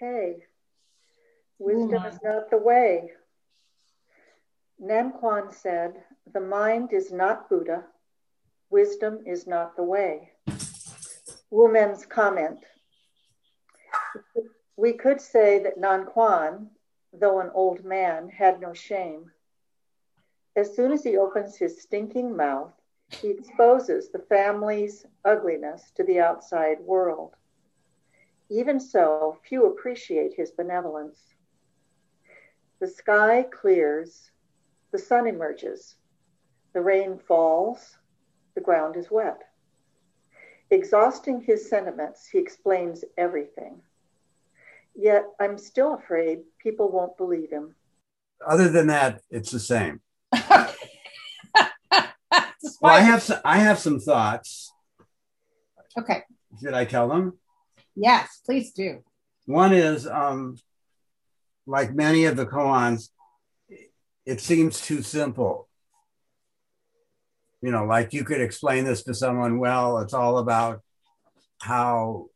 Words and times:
Hey, 0.00 0.46
wisdom 1.58 2.06
is 2.06 2.18
not 2.24 2.48
the 2.48 2.56
way. 2.56 3.12
Nan 4.78 5.12
Quan 5.12 5.52
said, 5.52 5.92
The 6.32 6.40
mind 6.40 6.94
is 6.94 7.12
not 7.12 7.50
Buddha, 7.50 7.84
wisdom 8.70 9.18
is 9.26 9.46
not 9.46 9.76
the 9.76 9.82
way. 9.82 10.30
Wu 11.50 11.70
Men's 11.70 12.06
comment 12.06 12.64
We 14.74 14.94
could 14.94 15.20
say 15.20 15.62
that 15.64 15.76
Nan 15.76 16.06
Quan, 16.06 16.70
though 17.12 17.40
an 17.40 17.50
old 17.52 17.84
man, 17.84 18.30
had 18.30 18.58
no 18.58 18.72
shame. 18.72 19.30
As 20.56 20.74
soon 20.74 20.92
as 20.92 21.04
he 21.04 21.18
opens 21.18 21.58
his 21.58 21.82
stinking 21.82 22.34
mouth, 22.34 22.72
he 23.20 23.28
exposes 23.28 24.08
the 24.08 24.24
family's 24.30 25.04
ugliness 25.26 25.90
to 25.96 26.04
the 26.04 26.20
outside 26.20 26.80
world. 26.80 27.34
Even 28.50 28.80
so, 28.80 29.38
few 29.48 29.66
appreciate 29.66 30.34
his 30.34 30.50
benevolence. 30.50 31.18
The 32.80 32.88
sky 32.88 33.44
clears, 33.44 34.32
the 34.90 34.98
sun 34.98 35.28
emerges, 35.28 35.94
the 36.74 36.80
rain 36.80 37.16
falls, 37.16 37.96
the 38.56 38.60
ground 38.60 38.96
is 38.96 39.08
wet. 39.08 39.42
Exhausting 40.70 41.40
his 41.40 41.68
sentiments, 41.68 42.26
he 42.26 42.38
explains 42.38 43.04
everything. 43.16 43.80
Yet 44.96 45.26
I'm 45.38 45.56
still 45.56 45.94
afraid 45.94 46.40
people 46.58 46.90
won't 46.90 47.16
believe 47.16 47.50
him. 47.50 47.76
Other 48.44 48.68
than 48.68 48.88
that, 48.88 49.22
it's 49.30 49.52
the 49.52 49.60
same. 49.60 50.00
well, 50.32 50.74
I 52.82 53.00
have 53.00 53.22
some, 53.22 53.38
I 53.44 53.58
have 53.58 53.78
some 53.78 54.00
thoughts. 54.00 54.72
Okay. 55.96 56.24
Should 56.60 56.74
I 56.74 56.84
tell 56.84 57.08
them? 57.08 57.38
Yes, 57.96 58.40
please 58.44 58.72
do. 58.72 59.02
One 59.46 59.72
is 59.72 60.06
um, 60.06 60.56
like 61.66 61.94
many 61.94 62.24
of 62.24 62.36
the 62.36 62.46
koans, 62.46 63.10
it 64.26 64.40
seems 64.40 64.80
too 64.80 65.02
simple. 65.02 65.68
You 67.62 67.70
know, 67.70 67.84
like 67.84 68.12
you 68.12 68.24
could 68.24 68.40
explain 68.40 68.84
this 68.84 69.02
to 69.04 69.14
someone, 69.14 69.58
well, 69.58 69.98
it's 69.98 70.14
all 70.14 70.38
about 70.38 70.80
how 71.60 72.26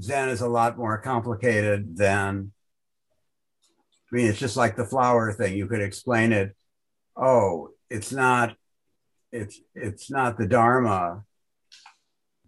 Zen 0.00 0.30
is 0.30 0.40
a 0.40 0.48
lot 0.48 0.78
more 0.78 0.98
complicated 0.98 1.96
than, 1.96 2.52
I 4.10 4.16
mean, 4.16 4.26
it's 4.26 4.38
just 4.38 4.56
like 4.56 4.76
the 4.76 4.84
flower 4.84 5.32
thing. 5.32 5.56
You 5.56 5.66
could 5.66 5.80
explain 5.80 6.32
it, 6.32 6.56
oh, 7.16 7.70
it's 7.88 8.10
not, 8.10 8.56
it's 9.30 9.60
it's 9.74 10.10
not 10.10 10.36
the 10.38 10.46
Dharma, 10.46 11.24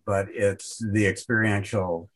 but 0.06 0.28
it's 0.30 0.78
the 0.78 1.06
experiential 1.06 2.10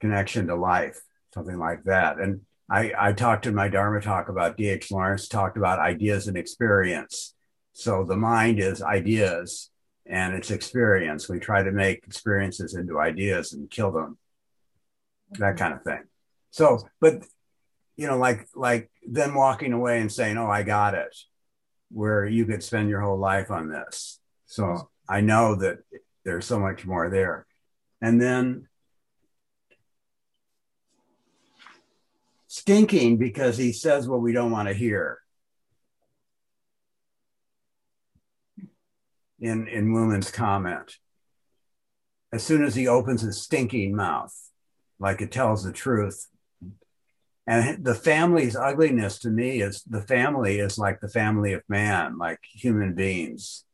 connection 0.00 0.46
to 0.46 0.54
life, 0.54 1.00
something 1.34 1.58
like 1.58 1.84
that. 1.84 2.18
And 2.18 2.40
I, 2.70 2.92
I 2.98 3.12
talked 3.12 3.46
in 3.46 3.54
my 3.54 3.68
Dharma 3.68 4.00
talk 4.00 4.28
about 4.28 4.56
D.H. 4.56 4.90
Lawrence 4.90 5.28
talked 5.28 5.56
about 5.56 5.78
ideas 5.78 6.28
and 6.28 6.36
experience. 6.36 7.34
So 7.72 8.04
the 8.04 8.16
mind 8.16 8.60
is 8.60 8.82
ideas 8.82 9.70
and 10.06 10.34
it's 10.34 10.50
experience. 10.50 11.28
We 11.28 11.38
try 11.38 11.62
to 11.62 11.72
make 11.72 12.04
experiences 12.06 12.74
into 12.74 12.98
ideas 12.98 13.52
and 13.52 13.70
kill 13.70 13.92
them, 13.92 14.18
that 15.32 15.56
kind 15.56 15.74
of 15.74 15.82
thing. 15.82 16.02
So, 16.50 16.88
but 17.00 17.24
you 17.96 18.06
know, 18.06 18.18
like 18.18 18.48
like 18.54 18.90
then 19.06 19.34
walking 19.34 19.72
away 19.72 20.00
and 20.00 20.10
saying, 20.10 20.38
"Oh, 20.38 20.50
I 20.50 20.62
got 20.62 20.94
it," 20.94 21.14
where 21.90 22.24
you 22.24 22.44
could 22.46 22.62
spend 22.62 22.88
your 22.88 23.00
whole 23.00 23.18
life 23.18 23.50
on 23.50 23.68
this. 23.68 24.18
So 24.46 24.90
I 25.08 25.20
know 25.20 25.54
that 25.56 25.78
there's 26.24 26.46
so 26.46 26.58
much 26.58 26.86
more 26.86 27.08
there. 27.08 27.46
And 28.00 28.20
then 28.20 28.68
stinking 32.46 33.16
because 33.16 33.56
he 33.56 33.72
says 33.72 34.08
what 34.08 34.20
we 34.20 34.32
don't 34.32 34.50
want 34.50 34.68
to 34.68 34.74
hear. 34.74 35.18
In, 39.40 39.68
in 39.68 39.92
Wu 39.92 40.06
Men's 40.06 40.30
comment. 40.30 40.96
As 42.32 42.42
soon 42.42 42.62
as 42.62 42.74
he 42.74 42.86
opens 42.86 43.22
his 43.22 43.42
stinking 43.42 43.96
mouth, 43.96 44.34
like 44.98 45.22
it 45.22 45.32
tells 45.32 45.64
the 45.64 45.72
truth. 45.72 46.26
And 47.46 47.82
the 47.82 47.94
family's 47.94 48.54
ugliness 48.54 49.18
to 49.20 49.30
me 49.30 49.62
is 49.62 49.82
the 49.82 50.02
family 50.02 50.60
is 50.60 50.78
like 50.78 51.00
the 51.00 51.08
family 51.08 51.54
of 51.54 51.62
man, 51.68 52.18
like 52.18 52.38
human 52.52 52.94
beings 52.94 53.64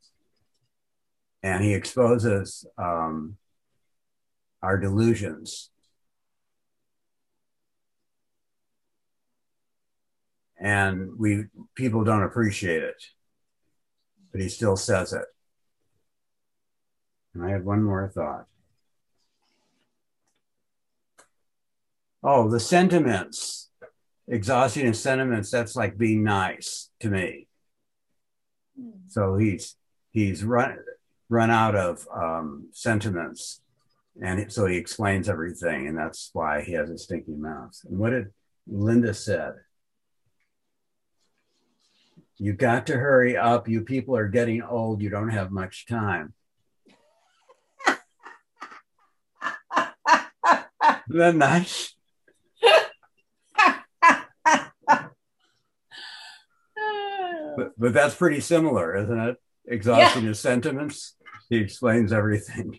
and 1.46 1.62
he 1.62 1.74
exposes 1.74 2.66
um, 2.76 3.36
our 4.62 4.76
delusions. 4.76 5.70
And 10.58 11.10
we 11.16 11.44
people 11.76 12.02
don't 12.02 12.24
appreciate 12.24 12.82
it, 12.82 13.00
but 14.32 14.40
he 14.40 14.48
still 14.48 14.76
says 14.76 15.12
it. 15.12 15.26
And 17.32 17.44
I 17.44 17.50
had 17.50 17.64
one 17.64 17.84
more 17.84 18.08
thought. 18.08 18.46
Oh, 22.24 22.50
the 22.50 22.58
sentiments, 22.58 23.68
exhausting 24.26 24.88
of 24.88 24.96
sentiments, 24.96 25.52
that's 25.52 25.76
like 25.76 25.96
being 25.96 26.24
nice 26.24 26.90
to 27.00 27.08
me. 27.08 27.46
So 29.06 29.36
he's 29.36 29.76
he's 30.10 30.42
run 30.42 30.78
run 31.28 31.50
out 31.50 31.74
of 31.74 32.06
um, 32.14 32.68
sentiments. 32.72 33.60
And 34.22 34.50
so 34.50 34.66
he 34.66 34.76
explains 34.76 35.28
everything, 35.28 35.88
and 35.88 35.98
that's 35.98 36.30
why 36.32 36.62
he 36.62 36.72
has 36.72 36.88
a 36.88 36.96
stinky 36.96 37.34
mouth. 37.34 37.78
And 37.84 37.98
what 37.98 38.10
did 38.10 38.32
Linda 38.66 39.12
said? 39.12 39.54
You 42.38 42.52
got 42.54 42.86
to 42.86 42.96
hurry 42.96 43.36
up. 43.36 43.68
You 43.68 43.82
people 43.82 44.16
are 44.16 44.28
getting 44.28 44.62
old. 44.62 45.02
You 45.02 45.10
don't 45.10 45.30
have 45.30 45.50
much 45.50 45.86
time. 45.86 46.32
Isn't 51.08 51.18
that 51.18 51.36
nice? 51.36 51.94
but, 57.56 57.72
but 57.78 57.92
that's 57.92 58.14
pretty 58.14 58.40
similar, 58.40 58.96
isn't 58.96 59.20
it? 59.20 59.36
Exhausting 59.66 60.22
yeah. 60.22 60.28
his 60.28 60.40
sentiments 60.40 61.15
he 61.48 61.56
explains 61.56 62.12
everything. 62.12 62.78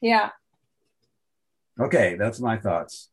Yeah. 0.00 0.30
Okay, 1.78 2.16
that's 2.18 2.40
my 2.40 2.56
thoughts. 2.56 3.10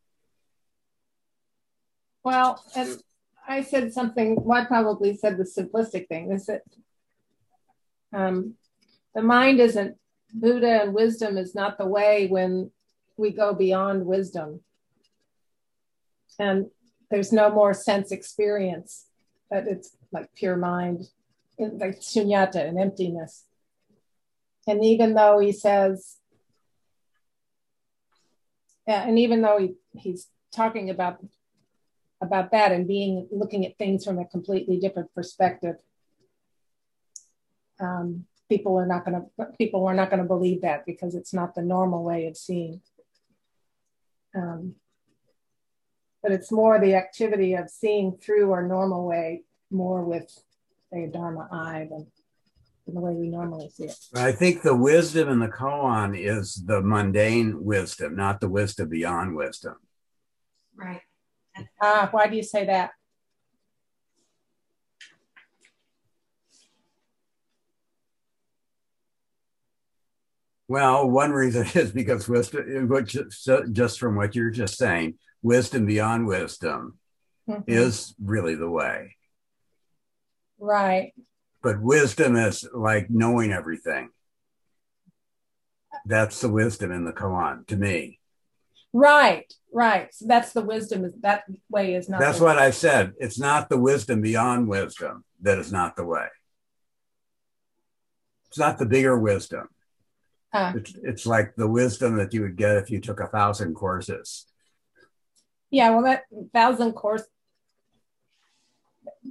Well, 2.24 2.64
and 2.76 3.02
I 3.48 3.62
said 3.62 3.94
something, 3.94 4.36
well, 4.42 4.62
I 4.62 4.66
probably 4.66 5.16
said 5.16 5.38
the 5.38 5.44
simplistic 5.44 6.08
thing 6.08 6.32
is 6.32 6.46
that 6.48 6.64
um, 8.14 8.56
the 9.16 9.22
mind 9.22 9.60
isn't 9.60 9.98
Buddha 10.34 10.84
and 10.84 10.94
wisdom 10.94 11.38
is 11.38 11.56
not 11.56 11.78
the 11.78 11.88
way 11.88 12.28
when 12.28 12.72
we 13.16 13.32
go 13.32 13.54
beyond 13.54 14.06
wisdom. 14.06 14.62
And 16.40 16.68
there's 17.10 17.32
no 17.32 17.50
more 17.50 17.74
sense 17.74 18.12
experience, 18.12 19.06
that 19.50 19.68
it's 19.68 19.96
like 20.12 20.34
pure 20.36 20.58
mind, 20.58 21.08
like 21.58 22.00
shunyata 22.00 22.68
and 22.68 22.78
emptiness. 22.78 23.46
And 24.68 24.84
even 24.84 25.14
though 25.14 25.40
he 25.40 25.54
says, 25.54 26.18
and 28.86 29.18
even 29.18 29.42
though 29.42 29.58
he, 29.58 29.76
he's 29.98 30.28
talking 30.54 30.90
about 30.90 31.20
about 32.20 32.52
that 32.52 32.72
and 32.72 32.88
being 32.88 33.28
looking 33.32 33.66
at 33.66 33.78
things 33.78 34.04
from 34.04 34.18
a 34.18 34.26
completely 34.26 34.80
different 34.80 35.14
perspective, 35.14 35.76
um, 37.80 38.26
people 38.50 38.78
are 38.78 38.88
not 38.88 39.06
going 39.06 39.22
to 39.22 39.46
people 39.58 39.86
are 39.86 39.94
not 39.94 40.10
going 40.10 40.22
to 40.22 40.28
believe 40.28 40.62
that 40.62 40.86
because 40.86 41.16
it's 41.16 41.34
not 41.34 41.56
the 41.56 41.62
normal 41.62 42.04
way 42.04 42.28
of 42.28 42.36
seeing. 42.36 42.82
Um, 44.36 44.76
but 46.22 46.32
it's 46.32 46.52
more 46.52 46.80
the 46.80 46.96
activity 46.96 47.54
of 47.54 47.70
seeing 47.70 48.18
through 48.18 48.52
our 48.52 48.68
normal 48.68 49.06
way, 49.06 49.44
more 49.72 50.04
with 50.04 50.44
a 50.94 51.08
Dharma 51.08 51.48
eye 51.52 51.88
than 51.90 52.08
the 52.94 53.00
way 53.00 53.14
we 53.14 53.30
normally 53.30 53.70
see 53.70 53.86
it. 53.86 53.96
I 54.16 54.32
think 54.32 54.62
the 54.62 54.76
wisdom 54.76 55.30
in 55.30 55.40
the 55.40 55.48
koan 55.48 56.18
is 56.18 56.56
the 56.66 56.82
mundane 56.82 57.64
wisdom, 57.64 58.16
not 58.16 58.40
the 58.40 58.50
wisdom 58.50 58.90
beyond 58.90 59.36
wisdom. 59.36 59.76
Right. 60.76 61.02
Uh, 61.82 62.08
why 62.12 62.28
do 62.28 62.36
you 62.36 62.44
say 62.44 62.66
that? 62.66 62.92
Well, 70.70 71.10
one 71.10 71.32
reason 71.32 71.68
is 71.74 71.92
because 71.92 72.28
wisdom, 72.28 72.90
just 73.74 74.00
from 74.00 74.16
what 74.16 74.36
you're 74.36 74.50
just 74.50 74.78
saying, 74.78 75.16
wisdom 75.42 75.86
beyond 75.86 76.28
wisdom 76.28 77.00
mm-hmm. 77.50 77.62
is 77.68 78.14
really 78.22 78.56
the 78.56 78.70
way. 78.70 79.16
Right 80.60 81.14
but 81.62 81.82
wisdom 81.82 82.36
is 82.36 82.68
like 82.74 83.10
knowing 83.10 83.52
everything. 83.52 84.10
That's 86.06 86.42
the 86.42 86.50
wisdom 86.50 86.92
in 86.92 87.06
the 87.06 87.12
koan 87.12 87.68
to 87.68 87.76
me. 87.76 88.20
Right, 88.94 89.52
right. 89.74 90.14
So 90.14 90.26
that's 90.28 90.54
the 90.54 90.62
wisdom. 90.62 91.12
That 91.22 91.44
way 91.70 91.94
is 91.94 92.08
not. 92.10 92.20
That's 92.20 92.40
what 92.40 92.58
I 92.58 92.72
said. 92.72 93.14
It's 93.20 93.40
not 93.40 93.70
the 93.70 93.78
wisdom 93.78 94.22
beyond 94.22 94.68
wisdom 94.68 95.24
that 95.42 95.60
is 95.60 95.72
not 95.72 95.96
the 95.96 96.06
way. 96.06 96.28
It's 98.48 98.58
not 98.58 98.78
the 98.78 98.86
bigger 98.86 99.18
wisdom. 99.20 99.68
Uh, 100.54 100.74
it's, 100.76 100.96
it's 101.04 101.26
like 101.26 101.56
the 101.56 101.68
wisdom 101.68 102.16
that 102.18 102.34
you 102.34 102.42
would 102.42 102.56
get 102.56 102.78
if 102.78 102.90
you 102.90 103.02
took 103.02 103.20
a 103.20 103.28
thousand 103.28 103.76
courses. 103.76 104.46
Yeah, 105.70 105.90
well, 105.90 106.04
that 106.04 106.24
thousand 106.54 106.94
course, 106.94 107.24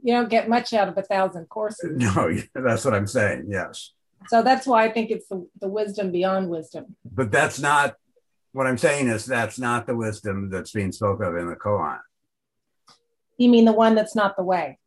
you 0.02 0.12
don't 0.12 0.28
get 0.28 0.48
much 0.48 0.72
out 0.72 0.88
of 0.88 0.96
a 0.98 1.02
thousand 1.02 1.48
courses. 1.48 1.90
No, 1.96 2.36
that's 2.54 2.84
what 2.84 2.94
I'm 2.94 3.06
saying. 3.06 3.46
Yes. 3.48 3.92
So 4.28 4.42
that's 4.42 4.66
why 4.66 4.84
I 4.84 4.90
think 4.90 5.10
it's 5.10 5.28
the, 5.28 5.46
the 5.60 5.68
wisdom 5.68 6.10
beyond 6.10 6.48
wisdom. 6.48 6.96
But 7.04 7.30
that's 7.30 7.60
not 7.60 7.96
what 8.52 8.66
I'm 8.66 8.78
saying 8.78 9.08
is 9.08 9.26
that's 9.26 9.58
not 9.58 9.86
the 9.86 9.94
wisdom 9.94 10.50
that's 10.50 10.72
being 10.72 10.92
spoke 10.92 11.22
of 11.22 11.36
in 11.36 11.46
the 11.48 11.56
koan. 11.56 11.98
You 13.36 13.50
mean 13.50 13.66
the 13.66 13.72
one 13.72 13.94
that's 13.94 14.16
not 14.16 14.36
the 14.36 14.42
way? 14.42 14.78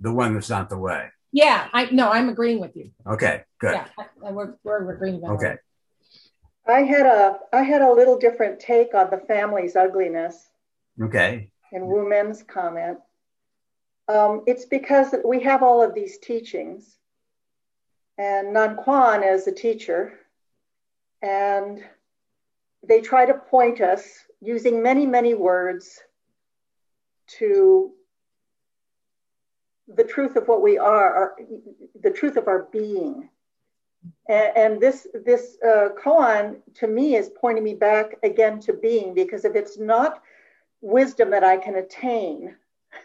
The 0.00 0.12
one 0.12 0.34
that's 0.34 0.48
not 0.48 0.70
the 0.70 0.78
way. 0.78 1.08
Yeah, 1.30 1.68
I 1.72 1.90
no, 1.90 2.10
I'm 2.10 2.30
agreeing 2.30 2.58
with 2.60 2.74
you. 2.74 2.90
Okay, 3.06 3.42
good. 3.60 3.74
Yeah, 3.74 4.30
we're, 4.30 4.54
we're 4.64 4.92
agreeing 4.92 5.16
about 5.16 5.36
Okay. 5.36 5.56
I 6.66 6.82
had 6.82 7.06
a 7.06 7.38
I 7.52 7.62
had 7.62 7.82
a 7.82 7.92
little 7.92 8.18
different 8.18 8.60
take 8.60 8.94
on 8.94 9.10
the 9.10 9.18
family's 9.18 9.76
ugliness. 9.76 10.48
Okay. 11.00 11.50
In 11.72 11.86
Wu 11.86 12.08
Men's 12.08 12.42
comment. 12.42 12.98
Um, 14.08 14.42
it's 14.46 14.64
because 14.64 15.14
we 15.24 15.40
have 15.42 15.62
all 15.62 15.82
of 15.82 15.94
these 15.94 16.18
teachings, 16.18 16.96
and 18.16 18.52
Nan 18.52 18.76
Quan 18.76 19.22
is 19.22 19.46
a 19.46 19.52
teacher, 19.52 20.14
and 21.22 21.84
they 22.86 23.00
try 23.00 23.26
to 23.26 23.34
point 23.34 23.80
us 23.80 24.02
using 24.40 24.82
many, 24.82 25.06
many 25.06 25.34
words 25.34 26.00
to 27.38 27.92
the 29.94 30.04
truth 30.04 30.36
of 30.36 30.48
what 30.48 30.62
we 30.62 30.78
are, 30.78 31.14
our, 31.14 31.36
the 32.00 32.10
truth 32.10 32.36
of 32.36 32.48
our 32.48 32.68
being. 32.72 33.28
And, 34.28 34.56
and 34.56 34.80
this 34.80 35.06
this 35.24 35.56
uh, 35.66 35.88
koan 36.02 36.58
to 36.74 36.86
me 36.86 37.16
is 37.16 37.30
pointing 37.40 37.64
me 37.64 37.74
back 37.74 38.16
again 38.22 38.60
to 38.60 38.72
being 38.72 39.12
because 39.14 39.44
if 39.44 39.56
it's 39.56 39.78
not 39.78 40.22
wisdom 40.80 41.30
that 41.30 41.44
I 41.44 41.56
can 41.56 41.76
attain, 41.76 42.54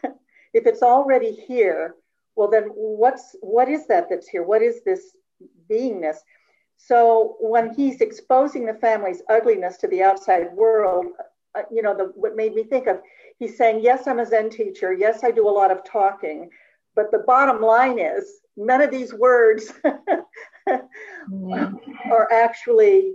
if 0.54 0.66
it's 0.66 0.84
already 0.84 1.32
here, 1.32 1.96
well 2.36 2.50
then 2.50 2.64
what's 2.74 3.36
what 3.42 3.70
is 3.70 3.88
that 3.88 4.08
that's 4.10 4.28
here? 4.28 4.44
What 4.44 4.62
is 4.62 4.84
this 4.84 5.16
beingness? 5.70 6.18
So 6.78 7.38
when 7.40 7.74
he's 7.74 8.02
exposing 8.02 8.66
the 8.66 8.74
family's 8.74 9.22
ugliness 9.30 9.78
to 9.78 9.88
the 9.88 10.04
outside 10.04 10.52
world, 10.54 11.06
uh, 11.56 11.62
you 11.72 11.82
know, 11.82 11.96
the, 11.96 12.12
what 12.16 12.36
made 12.36 12.54
me 12.56 12.64
think 12.64 12.88
of, 12.88 13.00
he's 13.40 13.58
saying, 13.58 13.82
yes, 13.84 14.08
I'm 14.08 14.20
a 14.20 14.26
Zen 14.26 14.50
teacher. 14.50 14.92
Yes, 14.92 15.24
I 15.24 15.32
do 15.32 15.48
a 15.48 15.52
lot 15.52 15.72
of 15.72 15.86
talking. 15.86 16.50
But 16.96 17.12
the 17.12 17.20
bottom 17.20 17.62
line 17.62 18.00
is 18.00 18.42
none 18.58 18.82
of 18.82 18.92
these 18.92 19.14
words 19.14 19.72
are 20.68 22.32
actually, 22.32 23.14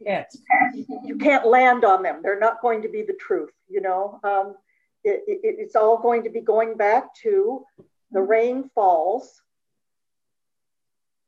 yes. 0.00 0.36
you 1.04 1.16
can't 1.16 1.46
land 1.46 1.84
on 1.84 2.02
them. 2.02 2.20
They're 2.22 2.40
not 2.40 2.60
going 2.60 2.82
to 2.82 2.88
be 2.88 3.02
the 3.02 3.16
truth, 3.20 3.52
you 3.68 3.80
know. 3.80 4.20
Um, 4.24 4.56
it, 5.06 5.22
it, 5.26 5.56
it's 5.58 5.76
all 5.76 5.98
going 5.98 6.24
to 6.24 6.30
be 6.30 6.40
going 6.40 6.76
back 6.76 7.14
to 7.22 7.64
the 8.10 8.20
rain 8.20 8.70
falls, 8.74 9.42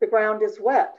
the 0.01 0.07
ground 0.07 0.43
is 0.43 0.59
wet. 0.61 0.95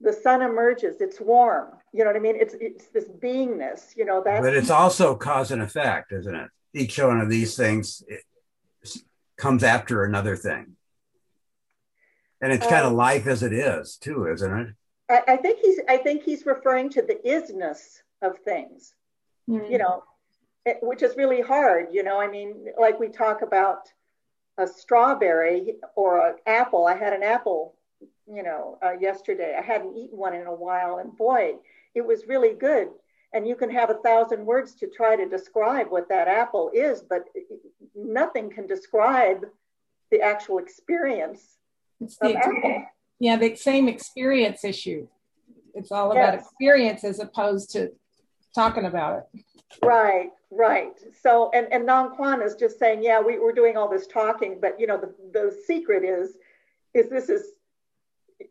The 0.00 0.12
sun 0.12 0.42
emerges. 0.42 1.00
It's 1.00 1.20
warm. 1.20 1.68
You 1.92 2.04
know 2.04 2.10
what 2.10 2.16
i 2.16 2.20
mean? 2.20 2.36
It's 2.36 2.54
it's 2.60 2.88
this 2.88 3.08
beingness 3.08 3.96
you 3.96 4.04
know 4.04 4.22
that 4.22 4.42
but 4.42 4.54
it's 4.54 4.68
also 4.68 5.14
cause 5.14 5.50
and 5.50 5.62
effect 5.62 6.12
isn't 6.12 6.34
it? 6.34 6.50
Each 6.74 6.98
one 6.98 7.20
of 7.20 7.30
these 7.30 7.56
things 7.56 8.02
comes 9.38 9.62
after 9.62 10.04
another 10.04 10.36
thing. 10.36 10.76
And 12.42 12.52
it's 12.52 12.66
um, 12.66 12.70
kind 12.70 12.86
of 12.86 12.92
life 12.92 13.26
as 13.26 13.42
it 13.42 13.54
is 13.54 13.96
too 13.96 14.26
isn't 14.26 14.58
it? 14.58 14.68
I, 15.08 15.32
I, 15.32 15.36
think 15.38 15.60
he's 15.60 15.80
i 15.88 15.96
think 15.96 16.24
he's 16.24 16.44
referring 16.44 16.90
to 16.90 17.02
the 17.02 17.18
isness 17.24 18.02
of 18.20 18.38
things. 18.40 18.92
Mm-hmm. 19.48 19.72
you 19.72 19.78
know 19.78 20.02
it, 20.66 20.78
which 20.82 21.02
is 21.02 21.16
really 21.16 21.40
hard 21.40 21.86
you 21.90 22.02
know 22.02 22.20
i 22.20 22.28
mean 22.28 22.66
like 22.78 23.00
we 23.00 23.08
talk 23.08 23.40
about 23.42 23.88
a 24.58 24.66
strawberry 24.66 25.76
or 25.94 26.28
an 26.28 26.36
apple 26.46 26.86
i 26.86 26.94
had 26.94 27.12
an 27.12 27.22
apple 27.22 27.76
you 28.32 28.42
know, 28.42 28.78
uh, 28.84 28.92
yesterday. 29.00 29.54
I 29.56 29.62
hadn't 29.62 29.96
eaten 29.96 30.18
one 30.18 30.34
in 30.34 30.46
a 30.46 30.54
while, 30.54 30.98
and 30.98 31.16
boy, 31.16 31.54
it 31.94 32.04
was 32.04 32.26
really 32.26 32.54
good. 32.54 32.88
And 33.32 33.46
you 33.46 33.56
can 33.56 33.70
have 33.70 33.90
a 33.90 33.94
thousand 33.94 34.44
words 34.44 34.74
to 34.76 34.88
try 34.88 35.16
to 35.16 35.28
describe 35.28 35.90
what 35.90 36.08
that 36.08 36.28
apple 36.28 36.70
is, 36.74 37.02
but 37.02 37.24
nothing 37.94 38.50
can 38.50 38.66
describe 38.66 39.44
the 40.10 40.20
actual 40.20 40.58
experience 40.58 41.58
it's 42.00 42.16
the. 42.18 42.84
Yeah, 43.18 43.36
the 43.36 43.56
same 43.56 43.88
experience 43.88 44.62
issue. 44.62 45.08
It's 45.74 45.90
all 45.90 46.12
about 46.12 46.34
yes. 46.34 46.42
experience 46.44 47.02
as 47.02 47.18
opposed 47.18 47.70
to 47.70 47.92
talking 48.54 48.84
about 48.84 49.20
it. 49.34 49.44
Right, 49.82 50.30
right. 50.56 50.98
So, 51.22 51.50
and, 51.54 51.86
Nan 51.86 52.10
Quan 52.10 52.42
is 52.42 52.54
just 52.54 52.78
saying, 52.78 53.02
yeah, 53.02 53.20
we, 53.20 53.38
we're 53.38 53.52
doing 53.52 53.76
all 53.76 53.88
this 53.88 54.06
talking, 54.06 54.58
but 54.60 54.78
you 54.80 54.86
know, 54.86 54.98
the, 54.98 55.14
the 55.32 55.56
secret 55.66 56.04
is, 56.04 56.36
is 56.94 57.08
this 57.10 57.28
is 57.28 57.42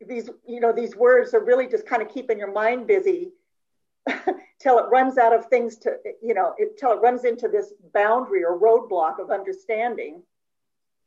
these 0.08 0.30
you 0.48 0.60
know 0.60 0.72
these 0.74 0.96
words 0.96 1.34
are 1.34 1.44
really 1.44 1.68
just 1.68 1.86
kind 1.86 2.02
of 2.02 2.10
keeping 2.10 2.40
your 2.40 2.52
mind 2.52 2.88
busy 2.88 3.32
till 4.60 4.80
it 4.80 4.86
runs 4.90 5.18
out 5.18 5.34
of 5.34 5.46
things 5.48 5.78
to 5.78 5.98
you 6.22 6.34
know 6.34 6.54
it, 6.58 6.78
till 6.78 6.92
it 6.92 7.02
runs 7.02 7.26
into 7.26 7.48
this 7.48 7.74
boundary 7.94 8.44
or 8.44 8.60
roadblock 8.60 9.20
of 9.20 9.32
understanding. 9.32 10.22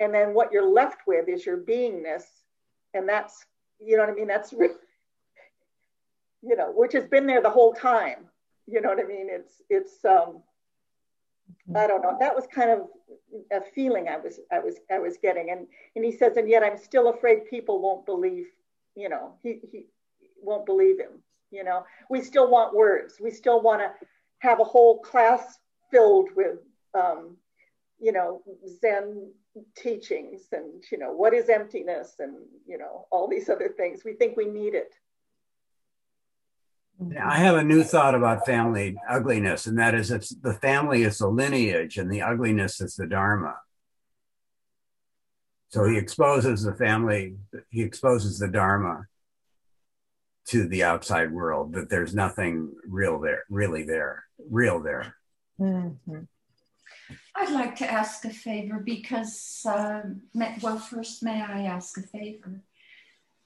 And 0.01 0.15
then 0.15 0.33
what 0.33 0.53
you're 0.53 0.69
left 0.69 1.01
with 1.09 1.29
is 1.29 1.45
your 1.45 1.59
beingness. 1.59 2.23
And 2.95 3.09
that's 3.09 3.45
you 3.81 3.97
know 3.97 4.05
what 4.05 4.13
i 4.13 4.15
mean? 4.15 4.29
That's 4.29 4.53
you 6.43 6.57
know 6.57 6.73
which 6.75 6.93
has 6.93 7.07
been 7.07 7.27
there 7.27 7.43
the 7.43 7.51
whole 7.51 7.73
time. 7.73 8.27
You 8.67 8.81
know 8.81 8.91
what 8.91 9.01
i 9.01 9.07
mean? 9.07 9.29
It's 9.31 9.63
it's 9.71 10.05
um 10.05 10.43
i 11.77 11.87
don't 11.87 12.03
know 12.03 12.17
that 12.19 12.35
was 12.35 12.47
kind 12.53 12.71
of 12.71 12.81
a 13.53 13.61
feeling 13.75 14.09
i 14.09 14.17
was 14.17 14.41
i 14.53 14.59
was 14.59 14.77
i 14.91 14.99
was 14.99 15.17
getting 15.23 15.51
and 15.51 15.67
and 15.97 16.05
he 16.05 16.13
says 16.13 16.37
and 16.37 16.49
yet 16.49 16.63
i'm 16.63 16.79
still 16.79 17.09
afraid 17.09 17.45
people 17.49 17.81
won't 17.81 18.07
believe 18.07 18.47
you 18.99 19.09
know, 19.09 19.35
he, 19.43 19.61
he 19.71 19.87
won't 20.43 20.67
believe 20.67 20.99
him. 20.99 21.23
You 21.51 21.65
know, 21.65 21.85
we 22.11 22.21
still 22.21 22.51
want 22.51 22.75
words. 22.75 23.15
We 23.21 23.31
still 23.31 23.63
want 23.63 23.81
to 23.81 23.93
have 24.41 24.61
a 24.61 24.65
whole 24.65 24.99
class 24.99 25.59
filled 25.91 26.31
with, 26.35 26.59
um, 26.95 27.37
you 28.01 28.13
know, 28.13 28.43
Zen 28.81 29.31
teachings 29.77 30.43
and, 30.53 30.83
you 30.93 30.99
know, 30.99 31.13
what 31.13 31.33
is 31.33 31.49
emptiness 31.49 32.17
and, 32.19 32.37
you 32.67 32.77
know, 32.77 33.07
all 33.11 33.29
these 33.29 33.49
other 33.49 33.69
things. 33.69 34.03
We 34.05 34.15
think 34.15 34.37
we 34.37 34.47
need 34.47 34.75
it. 34.75 34.95
I 37.21 37.39
have 37.39 37.57
a 37.57 37.63
new 37.63 37.85
thought 37.85 38.15
about 38.15 38.45
family 38.45 38.97
ugliness, 39.09 39.67
and 39.67 39.79
that 39.79 39.95
is 39.95 40.11
it's 40.11 40.31
the 40.31 40.55
family 40.55 41.03
is 41.03 41.19
the 41.19 41.29
lineage 41.29 41.97
and 41.97 42.11
the 42.11 42.23
ugliness 42.23 42.81
is 42.81 42.97
the 42.97 43.07
Dharma. 43.07 43.55
So 45.69 45.85
he 45.85 45.97
exposes 45.97 46.63
the 46.63 46.75
family, 46.75 47.37
he 47.71 47.83
exposes 47.83 48.39
the 48.39 48.49
Dharma 48.49 49.07
to 50.47 50.67
the 50.67 50.83
outside 50.83 51.31
world, 51.31 51.75
that 51.75 51.91
there's 51.91 52.15
nothing 52.15 52.73
real 52.89 53.21
there, 53.21 53.45
really 53.51 53.85
there, 53.85 54.25
real 54.51 54.81
there. 54.81 55.15
Mm-hmm. 55.61 56.21
I'd 57.37 57.53
like 57.53 57.77
to 57.77 57.91
ask 57.91 58.25
a 58.25 58.31
favor 58.31 58.81
because, 58.85 59.61
uh, 59.69 60.01
well, 60.63 60.79
first, 60.79 61.23
may 61.23 61.43
I 61.43 61.65
ask 61.65 61.97
a 61.99 62.03
favor? 62.03 62.63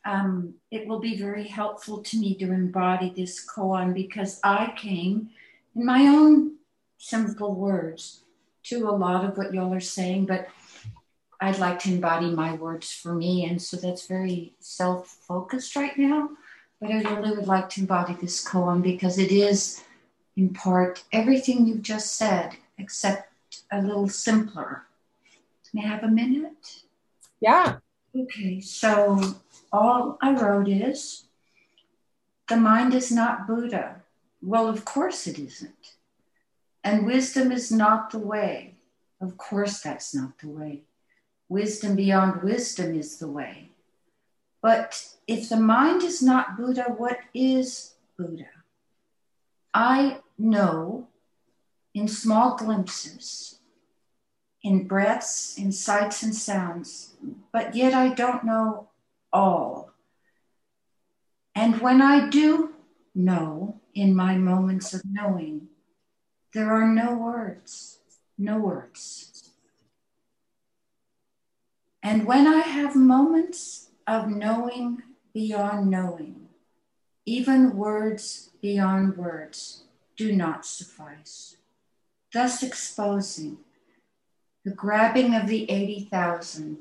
Um, 0.05 0.55
it 0.71 0.87
will 0.89 0.99
be 0.99 1.17
very 1.17 1.47
helpful 1.47 2.03
to 2.03 2.19
me 2.19 2.35
to 2.37 2.53
embody 2.53 3.13
this 3.15 3.47
koan 3.47 3.95
because 3.95 4.41
I 4.43 4.73
came 4.77 5.31
in 5.77 5.87
my 5.87 6.07
own 6.07 6.57
simple 6.99 7.55
words 7.55 8.25
to 8.65 8.89
a 8.89 8.91
lot 8.91 9.25
of 9.25 9.37
what 9.37 9.53
y'all 9.53 9.73
are 9.73 9.81
saying, 9.81 10.27
but 10.27 10.49
I'd 11.41 11.59
like 11.59 11.81
to 11.81 11.93
embody 11.93 12.31
my 12.31 12.55
words 12.55 12.93
for 12.93 13.15
me. 13.15 13.45
And 13.45 13.61
so 13.61 13.77
that's 13.77 14.07
very 14.07 14.55
self 14.61 15.09
focused 15.09 15.75
right 15.75 15.97
now. 15.99 16.31
But 16.81 16.91
I 16.91 17.03
really 17.03 17.37
would 17.37 17.47
like 17.47 17.69
to 17.71 17.81
embody 17.81 18.15
this 18.15 18.45
koan 18.47 18.83
because 18.83 19.19
it 19.19 19.33
is, 19.33 19.83
in 20.37 20.53
part, 20.53 21.03
everything 21.13 21.67
you've 21.67 21.83
just 21.83 22.15
said, 22.17 22.57
except 22.79 23.29
a 23.71 23.81
little 23.83 24.09
simpler. 24.09 24.85
May 25.75 25.85
I 25.85 25.89
have 25.89 26.05
a 26.05 26.09
minute? 26.09 26.83
Yeah. 27.41 27.79
Okay, 28.15 28.61
so 28.61 29.37
all 29.73 30.19
I 30.21 30.33
wrote 30.35 30.69
is 30.69 31.25
the 32.49 32.57
mind 32.59 32.93
is 32.95 33.11
not 33.11 33.47
Buddha. 33.47 34.03
Well, 34.43 34.69
of 34.69 34.85
course 34.85 35.27
it 35.27 35.39
isn't. 35.39 35.95
And 36.85 37.07
wisdom 37.07 37.53
is 37.53 37.71
not 37.73 38.11
the 38.11 38.19
way. 38.19 38.75
Of 39.21 39.39
course, 39.39 39.81
that's 39.81 40.15
not 40.15 40.39
the 40.41 40.49
way. 40.49 40.83
Wisdom 41.49 41.97
beyond 41.97 42.43
wisdom 42.43 42.95
is 42.95 43.19
the 43.19 43.29
way. 43.29 43.71
But 44.61 45.15
if 45.27 45.49
the 45.49 45.57
mind 45.57 46.03
is 46.03 46.21
not 46.23 46.57
Buddha, 46.57 46.85
what 46.97 47.19
is 47.33 47.95
Buddha? 48.19 48.51
I 49.73 50.19
know 50.39 51.09
in 51.95 52.09
small 52.09 52.57
glimpses, 52.57 53.52
in 54.63 54.87
breaths, 54.87 55.59
in 55.59 55.73
sights 55.73 56.23
and 56.23 56.35
sounds, 56.35 57.15
but 57.53 57.75
yet 57.75 57.95
I 57.95 58.15
don't 58.15 58.45
know 58.45 58.89
all. 59.33 59.91
And 61.55 61.81
when 61.81 62.01
I 62.01 62.29
do 62.29 62.75
know 63.15 63.81
in 63.95 64.15
my 64.15 64.37
moments 64.37 64.95
of 64.95 65.03
knowing, 65.05 65.69
there 66.55 66.73
are 66.73 66.87
no 66.87 67.15
words, 67.15 67.99
no 68.39 68.59
words. 68.59 69.51
And 72.03 72.27
when 72.27 72.47
I 72.47 72.61
have 72.61 72.97
moments 72.97 73.91
of 74.07 74.29
knowing 74.29 75.03
beyond 75.33 75.91
knowing, 75.91 76.49
even 77.25 77.77
words 77.77 78.51
beyond 78.61 79.17
words 79.17 79.85
do 80.17 80.35
not 80.35 80.67
suffice, 80.67 81.57
thus 82.33 82.63
exposing 82.63 83.59
the 84.65 84.71
grabbing 84.71 85.35
of 85.35 85.47
the 85.49 85.69
80,000 85.71 86.79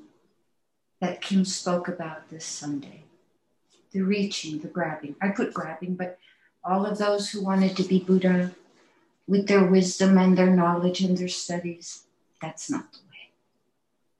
that 0.99 1.21
Kim 1.21 1.45
spoke 1.45 1.87
about 1.87 2.29
this 2.29 2.45
Sunday. 2.45 3.03
The 3.91 4.01
reaching, 4.01 4.59
the 4.59 4.67
grabbing. 4.67 5.15
I 5.21 5.29
put 5.29 5.53
grabbing, 5.53 5.95
but 5.95 6.19
all 6.63 6.85
of 6.85 6.97
those 6.97 7.29
who 7.29 7.43
wanted 7.43 7.75
to 7.77 7.83
be 7.83 7.99
Buddha 7.99 8.51
with 9.27 9.47
their 9.47 9.65
wisdom 9.65 10.17
and 10.17 10.37
their 10.37 10.49
knowledge 10.55 11.01
and 11.01 11.17
their 11.17 11.27
studies, 11.27 12.03
that's 12.41 12.69
not 12.69 12.91
the 12.93 12.99
way. 12.99 13.31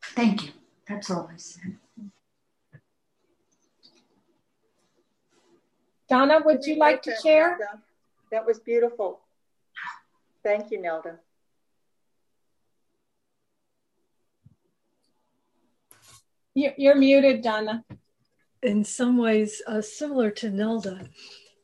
Thank 0.02 0.46
you. 0.46 0.52
That's 0.88 1.10
all 1.12 1.30
I 1.32 1.38
said. 1.38 1.78
Donna, 6.10 6.42
would 6.44 6.66
you 6.66 6.76
like 6.76 7.02
to 7.04 7.16
share? 7.16 7.58
That 8.32 8.46
was 8.46 8.60
beautiful. 8.60 9.22
Thank 10.44 10.72
you, 10.72 10.82
Nelda. 10.82 11.20
You're 16.54 16.96
muted, 16.96 17.42
Donna. 17.42 17.84
In 18.64 18.84
some 18.84 19.18
ways, 19.18 19.62
uh, 19.68 19.82
similar 19.82 20.30
to 20.32 20.50
Nelda, 20.50 21.08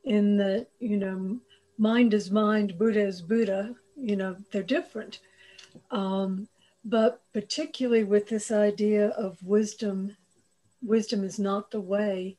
in 0.04 0.36
that, 0.38 0.68
you 0.80 0.96
know, 0.96 1.38
mind 1.76 2.14
is 2.14 2.30
mind, 2.30 2.78
Buddha 2.78 3.06
is 3.06 3.22
Buddha, 3.22 3.74
you 3.96 4.16
know, 4.16 4.36
they're 4.50 4.62
different. 4.62 5.20
Um, 5.90 6.48
but 6.84 7.22
particularly 7.32 8.04
with 8.04 8.28
this 8.28 8.50
idea 8.50 9.08
of 9.10 9.42
wisdom, 9.42 10.16
wisdom 10.82 11.22
is 11.22 11.38
not 11.38 11.70
the 11.70 11.80
way. 11.80 12.36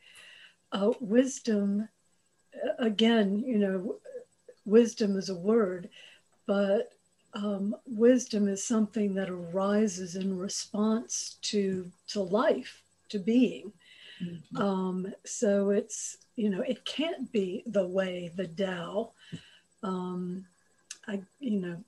Uh, 0.71 0.93
wisdom 0.99 1.87
again, 2.79 3.43
you 3.45 3.57
know, 3.57 3.99
wisdom 4.65 5.17
is 5.17 5.29
a 5.29 5.35
word, 5.35 5.89
but 6.45 6.89
um, 7.33 7.75
wisdom 7.85 8.47
is 8.47 8.63
something 8.63 9.13
that 9.15 9.29
arises 9.29 10.15
in 10.15 10.37
response 10.37 11.37
to 11.43 11.91
to 12.07 12.21
life, 12.21 12.81
to 13.09 13.19
being. 13.19 13.71
Mm-hmm. 14.23 14.57
Um, 14.57 15.13
so 15.25 15.69
it's 15.69 16.17
you 16.35 16.49
know 16.49 16.61
it 16.61 16.85
can't 16.85 17.31
be 17.31 17.63
the 17.65 17.87
way, 17.87 18.31
the 18.35 18.47
Tao. 18.47 19.11
Um, 19.83 20.45
I 21.07 21.21
you 21.39 21.59
know 21.59 21.83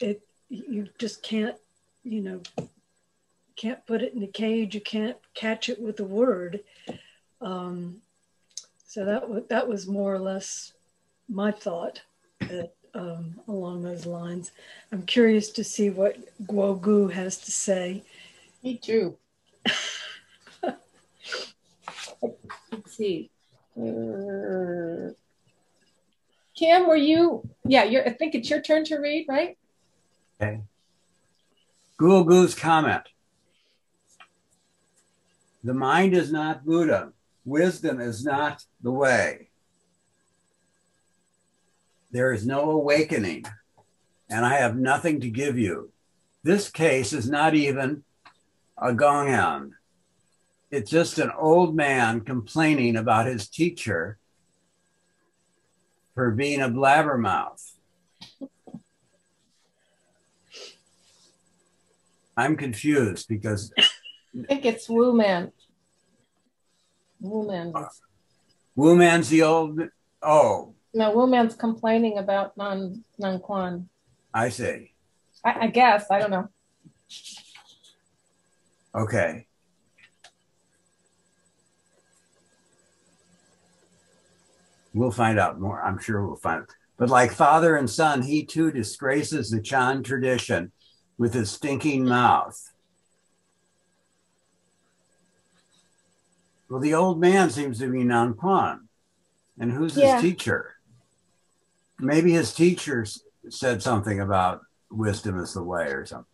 it 0.00 0.22
you 0.48 0.88
just 0.98 1.22
can't 1.22 1.56
you 2.02 2.20
know 2.20 2.42
can't 3.56 3.86
put 3.86 4.02
it 4.02 4.14
in 4.14 4.22
a 4.22 4.28
cage. 4.28 4.74
You 4.74 4.80
can't 4.80 5.16
catch 5.34 5.68
it 5.68 5.80
with 5.80 6.00
a 6.00 6.04
word. 6.04 6.60
Um, 7.40 8.02
so 8.86 9.04
that 9.04 9.22
w- 9.22 9.46
that 9.48 9.68
was 9.68 9.86
more 9.86 10.14
or 10.14 10.18
less 10.18 10.72
my 11.28 11.50
thought 11.50 12.02
at, 12.40 12.74
um, 12.94 13.34
along 13.48 13.82
those 13.82 14.06
lines. 14.06 14.52
I'm 14.92 15.02
curious 15.02 15.50
to 15.50 15.64
see 15.64 15.90
what 15.90 16.16
Guo 16.46 16.80
Gu 16.80 17.08
has 17.08 17.38
to 17.38 17.50
say. 17.50 18.04
Me 18.62 18.76
too. 18.76 19.16
Let's 20.62 20.76
see. 22.96 23.30
Uh, 23.76 25.10
Kim, 26.54 26.86
were 26.86 26.96
you? 26.96 27.48
Yeah, 27.64 27.84
you're. 27.84 28.06
I 28.06 28.12
think 28.12 28.34
it's 28.34 28.48
your 28.48 28.60
turn 28.60 28.84
to 28.84 28.96
read, 28.96 29.26
right? 29.28 29.58
Okay. 30.40 30.60
Guo 32.00 32.26
Gu's 32.26 32.54
comment. 32.54 33.02
The 35.64 35.74
mind 35.74 36.14
is 36.14 36.30
not 36.30 36.64
Buddha. 36.64 37.12
Wisdom 37.44 38.00
is 38.00 38.24
not 38.24 38.64
the 38.82 38.92
way. 38.92 39.48
There 42.14 42.32
is 42.32 42.46
no 42.46 42.70
awakening, 42.70 43.44
and 44.30 44.46
I 44.46 44.58
have 44.58 44.76
nothing 44.76 45.18
to 45.22 45.28
give 45.28 45.58
you. 45.58 45.90
This 46.44 46.70
case 46.70 47.12
is 47.12 47.28
not 47.28 47.56
even 47.56 48.04
a 48.78 48.92
gong'an. 48.92 49.72
It's 50.70 50.92
just 50.92 51.18
an 51.18 51.32
old 51.36 51.74
man 51.74 52.20
complaining 52.20 52.94
about 52.94 53.26
his 53.26 53.48
teacher 53.48 54.18
for 56.14 56.30
being 56.30 56.60
a 56.60 56.68
blabbermouth. 56.68 57.72
I'm 62.36 62.56
confused 62.56 63.26
because 63.26 63.72
I 63.76 63.82
think 64.46 64.64
it's 64.64 64.88
Wu 64.88 65.16
Man. 65.16 65.50
Woman. 67.20 67.74
Woman's 68.76 69.30
the 69.30 69.42
old. 69.42 69.80
Oh. 70.22 70.74
No, 70.94 71.10
woman's 71.10 71.56
complaining 71.56 72.18
about 72.18 72.56
non 72.56 73.04
Nan 73.18 73.40
Quan. 73.40 73.88
I 74.32 74.48
see. 74.48 74.92
I, 75.44 75.64
I 75.64 75.66
guess 75.66 76.06
I 76.10 76.20
don't 76.20 76.30
know. 76.30 76.48
Okay. 78.94 79.46
We'll 84.94 85.10
find 85.10 85.40
out 85.40 85.60
more. 85.60 85.82
I'm 85.82 85.98
sure 85.98 86.24
we'll 86.24 86.36
find. 86.36 86.64
But 86.96 87.10
like 87.10 87.32
father 87.32 87.76
and 87.76 87.90
son, 87.90 88.22
he 88.22 88.44
too 88.44 88.70
disgraces 88.70 89.50
the 89.50 89.60
Chan 89.60 90.04
tradition 90.04 90.70
with 91.18 91.34
his 91.34 91.50
stinking 91.50 92.04
mouth. 92.04 92.72
Well, 96.68 96.80
the 96.80 96.94
old 96.94 97.20
man 97.20 97.50
seems 97.50 97.80
to 97.80 97.90
be 97.90 98.04
Nan 98.04 98.34
Quan. 98.34 98.88
And 99.58 99.72
who's 99.72 99.96
yeah. 99.96 100.14
his 100.14 100.22
teacher? 100.22 100.73
Maybe 101.98 102.32
his 102.32 102.52
teacher 102.52 103.06
said 103.48 103.82
something 103.82 104.20
about 104.20 104.62
wisdom 104.90 105.38
is 105.38 105.54
the 105.54 105.62
way 105.62 105.86
or 105.86 106.06
something. 106.06 106.26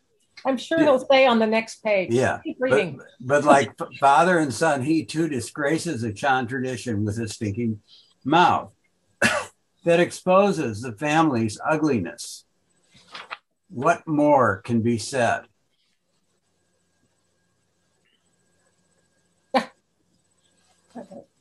I'm 0.44 0.56
sure 0.56 0.78
yeah. 0.78 0.84
he'll 0.84 1.06
say 1.06 1.26
on 1.26 1.38
the 1.38 1.46
next 1.46 1.82
page. 1.82 2.12
Yeah. 2.12 2.40
Keep 2.42 2.56
reading. 2.60 2.96
But, 2.96 3.06
but 3.20 3.44
like 3.44 3.72
father 3.98 4.38
and 4.38 4.52
son, 4.52 4.82
he 4.82 5.04
too 5.04 5.28
disgraces 5.28 6.02
the 6.02 6.12
Chan 6.12 6.46
tradition 6.46 7.04
with 7.04 7.18
his 7.18 7.32
stinking 7.32 7.80
mouth 8.24 8.72
that 9.84 10.00
exposes 10.00 10.80
the 10.80 10.92
family's 10.92 11.60
ugliness. 11.68 12.44
What 13.68 14.06
more 14.06 14.62
can 14.62 14.80
be 14.80 14.98
said? 14.98 15.42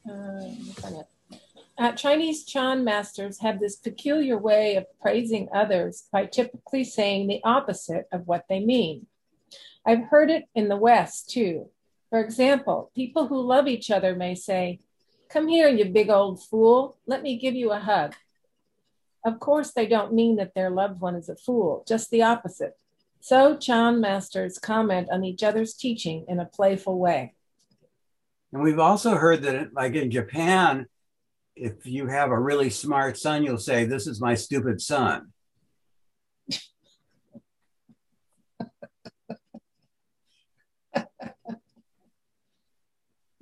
Uh, 0.10 1.04
Uh, 1.80 1.94
Chinese 1.94 2.44
Chan 2.44 2.84
masters 2.84 3.40
have 3.40 3.62
this 3.62 3.78
peculiar 3.78 4.38
way 4.38 4.76
of 4.76 4.86
praising 5.00 5.48
others 5.54 6.10
by 6.12 6.26
typically 6.26 6.84
saying 6.84 7.28
the 7.28 7.40
opposite 7.46 8.06
of 8.12 8.28
what 8.28 8.44
they 8.50 8.60
mean. 8.60 9.08
I've 9.86 10.04
heard 10.10 10.30
it 10.30 10.44
in 10.54 10.68
the 10.68 10.76
West 10.76 11.30
too. 11.30 11.70
For 12.10 12.20
example, 12.20 12.92
people 12.94 13.28
who 13.28 13.40
love 13.42 13.70
each 13.70 13.90
other 13.90 14.14
may 14.14 14.36
say, 14.36 14.80
Come 15.30 15.48
here, 15.48 15.70
you 15.70 15.86
big 15.86 16.10
old 16.10 16.44
fool, 16.44 16.98
let 17.06 17.24
me 17.24 17.38
give 17.38 17.56
you 17.56 17.72
a 17.72 17.80
hug. 17.80 18.14
Of 19.24 19.40
course, 19.40 19.72
they 19.72 19.86
don't 19.86 20.14
mean 20.14 20.36
that 20.36 20.56
their 20.56 20.70
loved 20.70 21.00
one 21.00 21.16
is 21.16 21.30
a 21.30 21.36
fool, 21.38 21.86
just 21.88 22.12
the 22.12 22.24
opposite. 22.24 22.78
So, 23.22 23.56
Chan 23.56 24.02
masters 24.02 24.60
comment 24.60 25.08
on 25.12 25.24
each 25.24 25.44
other's 25.44 25.76
teaching 25.76 26.26
in 26.28 26.42
a 26.42 26.46
playful 26.46 27.00
way. 27.00 27.36
And 28.52 28.64
we've 28.64 28.80
also 28.80 29.16
heard 29.16 29.44
that, 29.44 29.74
like 29.74 29.94
in 29.94 30.12
Japan, 30.12 30.88
if 31.60 31.86
you 31.86 32.08
have 32.08 32.32
a 32.32 32.40
really 32.40 32.70
smart 32.70 33.18
son, 33.18 33.44
you'll 33.44 33.58
say, 33.58 33.84
This 33.84 34.08
is 34.08 34.22
my 34.22 34.34
stupid 34.34 34.82
son. 34.82 35.34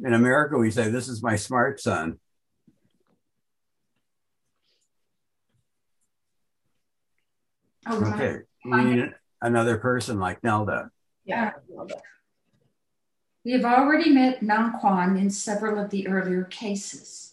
in 0.04 0.14
America, 0.14 0.58
we 0.58 0.72
say, 0.72 0.90
This 0.90 1.08
is 1.08 1.22
my 1.22 1.36
smart 1.36 1.80
son. 1.80 2.18
Oh, 7.86 8.04
okay. 8.14 8.40
We 8.66 8.84
need 8.84 9.14
another 9.42 9.78
person 9.78 10.20
like 10.20 10.44
Nelda. 10.44 10.90
Yeah. 11.24 11.52
We 13.46 13.52
have 13.54 13.64
already 13.64 14.12
met 14.12 14.42
Nan 14.42 14.74
Quan 14.80 15.18
in 15.18 15.30
several 15.30 15.82
of 15.82 15.92
the 15.92 16.08
earlier 16.08 16.44
cases. 16.46 17.27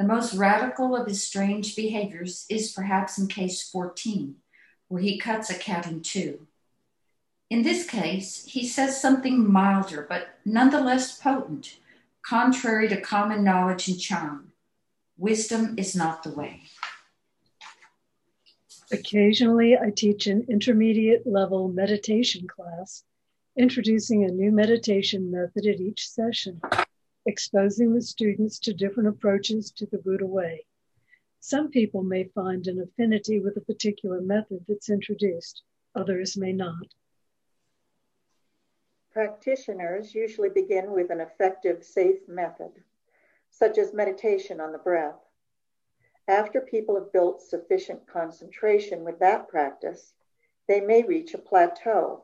The 0.00 0.06
most 0.06 0.32
radical 0.32 0.96
of 0.96 1.06
his 1.06 1.22
strange 1.22 1.76
behaviors 1.76 2.46
is 2.48 2.72
perhaps 2.72 3.18
in 3.18 3.26
case 3.26 3.68
14, 3.68 4.36
where 4.88 5.02
he 5.02 5.18
cuts 5.18 5.50
a 5.50 5.54
cat 5.54 5.86
in 5.86 6.00
two. 6.00 6.46
In 7.50 7.60
this 7.60 7.86
case, 7.86 8.46
he 8.46 8.66
says 8.66 8.98
something 8.98 9.52
milder 9.52 10.06
but 10.08 10.38
nonetheless 10.42 11.20
potent, 11.20 11.76
contrary 12.22 12.88
to 12.88 12.98
common 12.98 13.44
knowledge 13.44 13.88
and 13.88 14.00
charm. 14.00 14.52
Wisdom 15.18 15.74
is 15.76 15.94
not 15.94 16.22
the 16.22 16.30
way. 16.30 16.62
Occasionally, 18.90 19.76
I 19.76 19.90
teach 19.90 20.26
an 20.26 20.46
intermediate 20.48 21.26
level 21.26 21.68
meditation 21.68 22.48
class, 22.48 23.04
introducing 23.54 24.24
a 24.24 24.28
new 24.28 24.50
meditation 24.50 25.30
method 25.30 25.66
at 25.66 25.78
each 25.78 26.08
session, 26.08 26.62
exposing 27.26 27.94
the 27.94 28.02
students 28.02 28.58
to 28.60 28.72
different 28.72 29.08
approaches 29.08 29.70
to 29.72 29.86
the 29.86 29.98
Buddha 29.98 30.26
way. 30.26 30.66
Some 31.40 31.70
people 31.70 32.02
may 32.02 32.24
find 32.24 32.66
an 32.66 32.80
affinity 32.80 33.40
with 33.40 33.56
a 33.56 33.62
particular 33.62 34.20
method 34.20 34.64
that's 34.68 34.90
introduced, 34.90 35.62
others 35.94 36.36
may 36.36 36.52
not. 36.52 36.94
Practitioners 39.10 40.14
usually 40.14 40.50
begin 40.50 40.92
with 40.92 41.10
an 41.10 41.20
effective, 41.20 41.82
safe 41.82 42.28
method, 42.28 42.70
such 43.50 43.76
as 43.76 43.92
meditation 43.92 44.60
on 44.60 44.72
the 44.72 44.78
breath. 44.78 45.18
After 46.28 46.60
people 46.60 46.94
have 46.94 47.12
built 47.12 47.42
sufficient 47.42 48.06
concentration 48.06 49.02
with 49.02 49.18
that 49.18 49.48
practice, 49.48 50.14
they 50.68 50.80
may 50.80 51.02
reach 51.02 51.34
a 51.34 51.38
plateau. 51.38 52.22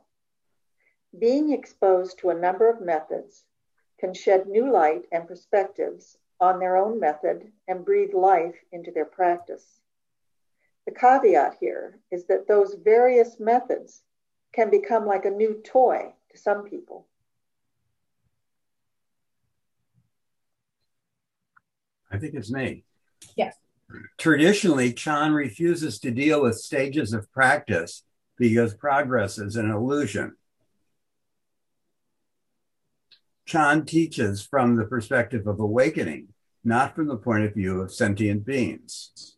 Being 1.19 1.53
exposed 1.53 2.19
to 2.19 2.31
a 2.31 2.35
number 2.35 2.71
of 2.71 2.81
methods 2.81 3.45
can 3.99 4.13
shed 4.15 4.47
new 4.47 4.71
light 4.71 5.05
and 5.13 5.27
perspectives 5.27 6.19
on 6.41 6.59
their 6.59 6.77
own 6.77 7.01
method 7.01 7.51
and 7.67 7.85
breathe 7.85 8.15
life 8.15 8.57
into 8.73 8.91
their 8.91 9.05
practice. 9.05 9.81
The 10.87 10.93
caveat 10.93 11.57
here 11.61 11.99
is 12.11 12.27
that 12.27 12.47
those 12.47 12.75
various 12.75 13.41
methods 13.41 14.03
can 14.53 14.71
become 14.71 15.07
like 15.07 15.25
a 15.25 15.31
new 15.31 15.61
toy 15.65 16.13
to 16.31 16.39
some 16.39 16.65
people. 16.65 17.07
I 22.11 22.19
think 22.19 22.35
it's 22.35 22.53
me. 22.53 22.85
Yes. 23.37 23.57
Traditionally, 24.19 24.93
Chan 24.93 25.33
refuses 25.33 25.99
to 26.01 26.11
deal 26.11 26.43
with 26.43 26.57
stages 26.57 27.13
of 27.13 27.31
practice 27.33 28.03
because 28.37 28.75
progress 28.75 29.39
is 29.39 29.57
an 29.57 29.71
illusion. 29.71 30.37
Chan 33.47 33.85
teaches 33.87 34.45
from 34.45 34.77
the 34.77 34.85
perspective 34.85 35.47
of 35.47 35.61
awakening, 35.61 36.29
not 36.65 36.95
from 36.95 37.07
the 37.07 37.17
point 37.17 37.45
of 37.45 37.55
view 37.55 37.81
of 37.81 37.95
sentient 37.95 38.45
beings. 38.45 39.37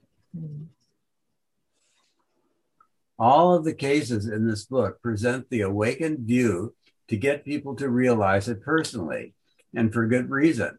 All 3.18 3.54
of 3.54 3.64
the 3.64 3.74
cases 3.74 4.26
in 4.26 4.48
this 4.48 4.64
book 4.64 5.02
present 5.02 5.50
the 5.50 5.60
awakened 5.60 6.20
view 6.20 6.74
to 7.08 7.16
get 7.16 7.44
people 7.44 7.74
to 7.76 7.88
realize 7.88 8.48
it 8.48 8.62
personally, 8.62 9.34
and 9.74 9.92
for 9.92 10.06
good 10.06 10.30
reason 10.30 10.78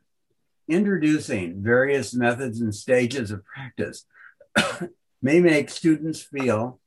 introducing 0.69 1.61
various 1.61 2.13
methods 2.13 2.61
and 2.61 2.73
stages 2.73 3.31
of 3.31 3.43
practice 3.43 4.05
may 5.21 5.39
make 5.39 5.69
students 5.69 6.21
feel 6.21 6.79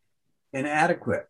inadequate. 0.53 1.27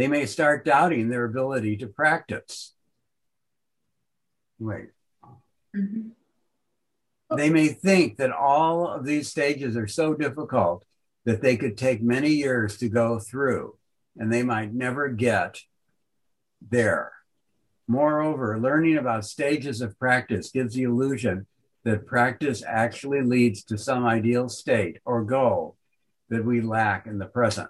They 0.00 0.08
may 0.08 0.24
start 0.24 0.64
doubting 0.64 1.10
their 1.10 1.26
ability 1.26 1.76
to 1.76 1.86
practice. 1.86 2.72
Wait. 4.58 4.86
Mm-hmm. 5.76 7.36
They 7.36 7.50
may 7.50 7.68
think 7.68 8.16
that 8.16 8.32
all 8.32 8.88
of 8.88 9.04
these 9.04 9.28
stages 9.28 9.76
are 9.76 9.86
so 9.86 10.14
difficult 10.14 10.86
that 11.26 11.42
they 11.42 11.58
could 11.58 11.76
take 11.76 12.00
many 12.00 12.30
years 12.30 12.78
to 12.78 12.88
go 12.88 13.18
through 13.18 13.76
and 14.16 14.32
they 14.32 14.42
might 14.42 14.72
never 14.72 15.10
get 15.10 15.58
there. 16.66 17.12
Moreover, 17.86 18.58
learning 18.58 18.96
about 18.96 19.26
stages 19.26 19.82
of 19.82 19.98
practice 19.98 20.50
gives 20.50 20.76
the 20.76 20.84
illusion 20.84 21.46
that 21.84 22.06
practice 22.06 22.62
actually 22.66 23.20
leads 23.20 23.64
to 23.64 23.76
some 23.76 24.06
ideal 24.06 24.48
state 24.48 24.96
or 25.04 25.24
goal 25.24 25.76
that 26.30 26.46
we 26.46 26.62
lack 26.62 27.06
in 27.06 27.18
the 27.18 27.26
present. 27.26 27.68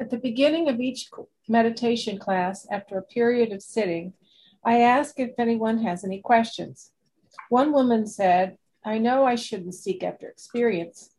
At 0.00 0.10
the 0.10 0.18
beginning 0.18 0.68
of 0.68 0.78
each 0.78 1.10
meditation 1.48 2.18
class, 2.18 2.66
after 2.70 2.96
a 2.96 3.02
period 3.02 3.52
of 3.52 3.62
sitting, 3.62 4.12
I 4.64 4.80
ask 4.80 5.18
if 5.18 5.32
anyone 5.38 5.82
has 5.82 6.04
any 6.04 6.20
questions. 6.20 6.92
One 7.48 7.72
woman 7.72 8.06
said, 8.06 8.58
I 8.84 8.98
know 8.98 9.24
I 9.24 9.34
shouldn't 9.34 9.74
seek 9.74 10.04
after 10.04 10.28
experience, 10.28 11.10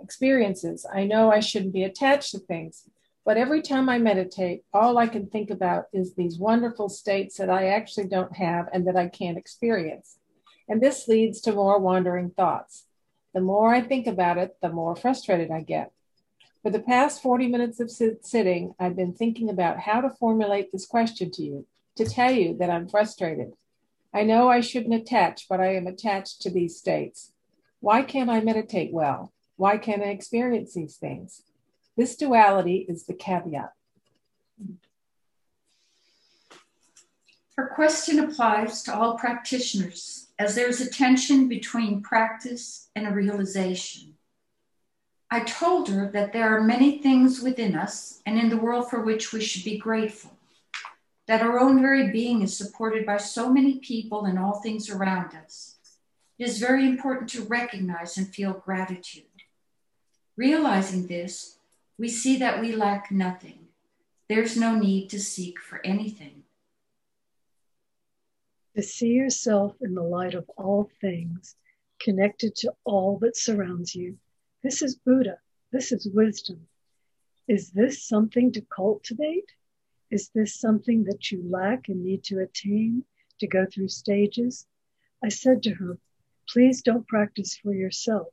experiences. 0.00 0.86
I 0.92 1.04
know 1.04 1.32
I 1.32 1.40
shouldn't 1.40 1.72
be 1.72 1.82
attached 1.82 2.30
to 2.32 2.38
things. 2.38 2.88
But 3.24 3.36
every 3.36 3.62
time 3.62 3.88
I 3.88 3.98
meditate, 3.98 4.62
all 4.72 4.96
I 4.96 5.08
can 5.08 5.26
think 5.26 5.50
about 5.50 5.86
is 5.92 6.14
these 6.14 6.38
wonderful 6.38 6.88
states 6.88 7.36
that 7.36 7.50
I 7.50 7.68
actually 7.68 8.06
don't 8.06 8.36
have 8.36 8.68
and 8.72 8.86
that 8.86 8.96
I 8.96 9.08
can't 9.08 9.38
experience. 9.38 10.18
And 10.68 10.80
this 10.80 11.08
leads 11.08 11.40
to 11.42 11.52
more 11.52 11.80
wandering 11.80 12.30
thoughts. 12.30 12.86
The 13.34 13.40
more 13.40 13.74
I 13.74 13.82
think 13.82 14.06
about 14.06 14.38
it, 14.38 14.56
the 14.62 14.70
more 14.70 14.94
frustrated 14.94 15.50
I 15.50 15.62
get. 15.62 15.92
For 16.62 16.70
the 16.70 16.80
past 16.80 17.22
40 17.22 17.48
minutes 17.48 17.80
of 17.80 17.90
sit- 17.90 18.26
sitting, 18.26 18.74
I've 18.78 18.96
been 18.96 19.14
thinking 19.14 19.48
about 19.48 19.80
how 19.80 20.02
to 20.02 20.10
formulate 20.10 20.72
this 20.72 20.84
question 20.84 21.30
to 21.32 21.42
you, 21.42 21.66
to 21.96 22.04
tell 22.04 22.30
you 22.32 22.54
that 22.58 22.68
I'm 22.68 22.86
frustrated. 22.86 23.54
I 24.12 24.24
know 24.24 24.48
I 24.48 24.60
shouldn't 24.60 24.94
attach, 24.94 25.48
but 25.48 25.60
I 25.60 25.74
am 25.74 25.86
attached 25.86 26.42
to 26.42 26.50
these 26.50 26.76
states. 26.76 27.32
Why 27.80 28.02
can't 28.02 28.28
I 28.28 28.40
meditate 28.40 28.92
well? 28.92 29.32
Why 29.56 29.78
can't 29.78 30.02
I 30.02 30.06
experience 30.06 30.74
these 30.74 30.96
things? 30.96 31.42
This 31.96 32.14
duality 32.14 32.84
is 32.88 33.04
the 33.04 33.14
caveat. 33.14 33.72
Her 37.56 37.68
question 37.74 38.18
applies 38.18 38.82
to 38.82 38.94
all 38.94 39.16
practitioners 39.16 40.28
as 40.38 40.54
there's 40.54 40.80
a 40.80 40.90
tension 40.90 41.48
between 41.48 42.02
practice 42.02 42.90
and 42.94 43.06
a 43.06 43.12
realization. 43.12 44.09
I 45.32 45.40
told 45.40 45.88
her 45.88 46.10
that 46.10 46.32
there 46.32 46.56
are 46.56 46.60
many 46.60 46.98
things 46.98 47.40
within 47.40 47.76
us 47.76 48.20
and 48.26 48.36
in 48.36 48.48
the 48.48 48.56
world 48.56 48.90
for 48.90 49.00
which 49.00 49.32
we 49.32 49.40
should 49.40 49.62
be 49.62 49.78
grateful, 49.78 50.32
that 51.28 51.40
our 51.40 51.60
own 51.60 51.80
very 51.80 52.10
being 52.10 52.42
is 52.42 52.56
supported 52.56 53.06
by 53.06 53.18
so 53.18 53.52
many 53.52 53.78
people 53.78 54.24
and 54.24 54.36
all 54.36 54.60
things 54.60 54.90
around 54.90 55.36
us. 55.36 55.76
It 56.36 56.48
is 56.48 56.58
very 56.58 56.84
important 56.84 57.30
to 57.30 57.44
recognize 57.44 58.16
and 58.16 58.26
feel 58.26 58.54
gratitude. 58.54 59.24
Realizing 60.36 61.06
this, 61.06 61.58
we 61.96 62.08
see 62.08 62.38
that 62.38 62.60
we 62.60 62.74
lack 62.74 63.12
nothing. 63.12 63.68
There's 64.28 64.56
no 64.56 64.74
need 64.74 65.10
to 65.10 65.20
seek 65.20 65.60
for 65.60 65.80
anything. 65.84 66.42
To 68.74 68.82
see 68.82 69.10
yourself 69.10 69.76
in 69.80 69.94
the 69.94 70.02
light 70.02 70.34
of 70.34 70.50
all 70.56 70.90
things, 71.00 71.54
connected 72.00 72.56
to 72.56 72.72
all 72.84 73.18
that 73.18 73.36
surrounds 73.36 73.94
you. 73.94 74.16
This 74.62 74.82
is 74.82 74.96
Buddha. 74.96 75.38
This 75.72 75.90
is 75.90 76.08
wisdom. 76.12 76.66
Is 77.48 77.70
this 77.70 78.06
something 78.06 78.52
to 78.52 78.60
cultivate? 78.60 79.50
Is 80.10 80.30
this 80.34 80.54
something 80.60 81.04
that 81.04 81.30
you 81.30 81.42
lack 81.48 81.88
and 81.88 82.04
need 82.04 82.24
to 82.24 82.40
attain 82.40 83.04
to 83.38 83.46
go 83.46 83.64
through 83.64 83.88
stages? 83.88 84.66
I 85.24 85.28
said 85.30 85.62
to 85.62 85.74
her, 85.74 85.98
please 86.48 86.82
don't 86.82 87.08
practice 87.08 87.56
for 87.56 87.72
yourself. 87.72 88.28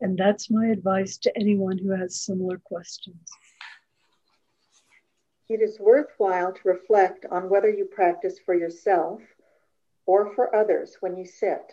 And 0.00 0.18
that's 0.18 0.50
my 0.50 0.66
advice 0.66 1.16
to 1.18 1.38
anyone 1.38 1.78
who 1.78 1.90
has 1.90 2.20
similar 2.24 2.58
questions. 2.58 3.30
It 5.48 5.60
is 5.60 5.78
worthwhile 5.78 6.52
to 6.54 6.68
reflect 6.68 7.24
on 7.30 7.48
whether 7.48 7.70
you 7.70 7.84
practice 7.84 8.38
for 8.44 8.54
yourself 8.54 9.20
or 10.06 10.34
for 10.34 10.54
others 10.56 10.96
when 11.00 11.16
you 11.16 11.24
sit, 11.24 11.72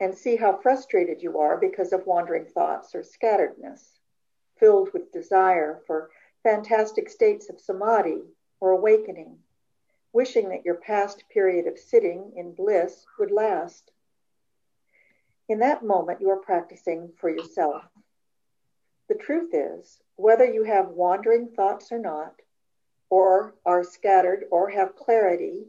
and 0.00 0.14
see 0.14 0.36
how 0.36 0.56
frustrated 0.56 1.22
you 1.22 1.38
are 1.38 1.56
because 1.56 1.92
of 1.92 2.06
wandering 2.06 2.46
thoughts 2.46 2.94
or 2.94 3.02
scatteredness, 3.02 3.98
filled 4.56 4.92
with 4.92 5.12
desire 5.12 5.80
for 5.86 6.10
fantastic 6.42 7.08
states 7.08 7.48
of 7.48 7.60
samadhi 7.60 8.22
or 8.60 8.70
awakening, 8.70 9.36
wishing 10.12 10.48
that 10.48 10.64
your 10.64 10.76
past 10.76 11.24
period 11.28 11.66
of 11.66 11.78
sitting 11.78 12.32
in 12.36 12.54
bliss 12.54 13.04
would 13.18 13.30
last. 13.30 13.90
In 15.48 15.58
that 15.60 15.84
moment, 15.84 16.20
you 16.20 16.30
are 16.30 16.36
practicing 16.36 17.12
for 17.18 17.30
yourself. 17.30 17.82
The 19.08 19.14
truth 19.14 19.50
is, 19.52 20.00
whether 20.16 20.44
you 20.44 20.64
have 20.64 20.88
wandering 20.88 21.48
thoughts 21.48 21.90
or 21.90 21.98
not, 21.98 22.34
or 23.10 23.54
are 23.64 23.82
scattered 23.82 24.44
or 24.50 24.68
have 24.68 24.94
clarity, 24.94 25.66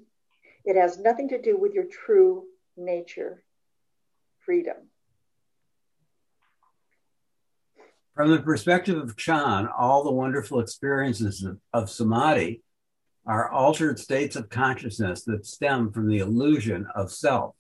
it 0.66 0.76
has 0.76 1.00
nothing 1.00 1.30
to 1.30 1.42
do 1.42 1.58
with 1.58 1.74
your 1.74 1.86
true 1.86 2.46
nature, 2.76 3.42
freedom. 4.50 4.78
From 8.16 8.32
the 8.32 8.42
perspective 8.42 8.98
of 8.98 9.16
Chan, 9.16 9.70
all 9.78 10.04
the 10.04 10.12
wonderful 10.12 10.60
experiences 10.60 11.44
of, 11.44 11.60
of 11.72 11.88
samadhi 11.88 12.64
are 13.28 13.52
altered 13.52 14.00
states 14.00 14.36
of 14.36 14.50
consciousness 14.50 15.24
that 15.26 15.46
stem 15.46 15.92
from 15.92 16.08
the 16.10 16.18
illusion 16.18 16.88
of 16.96 17.12
self. 17.12 17.54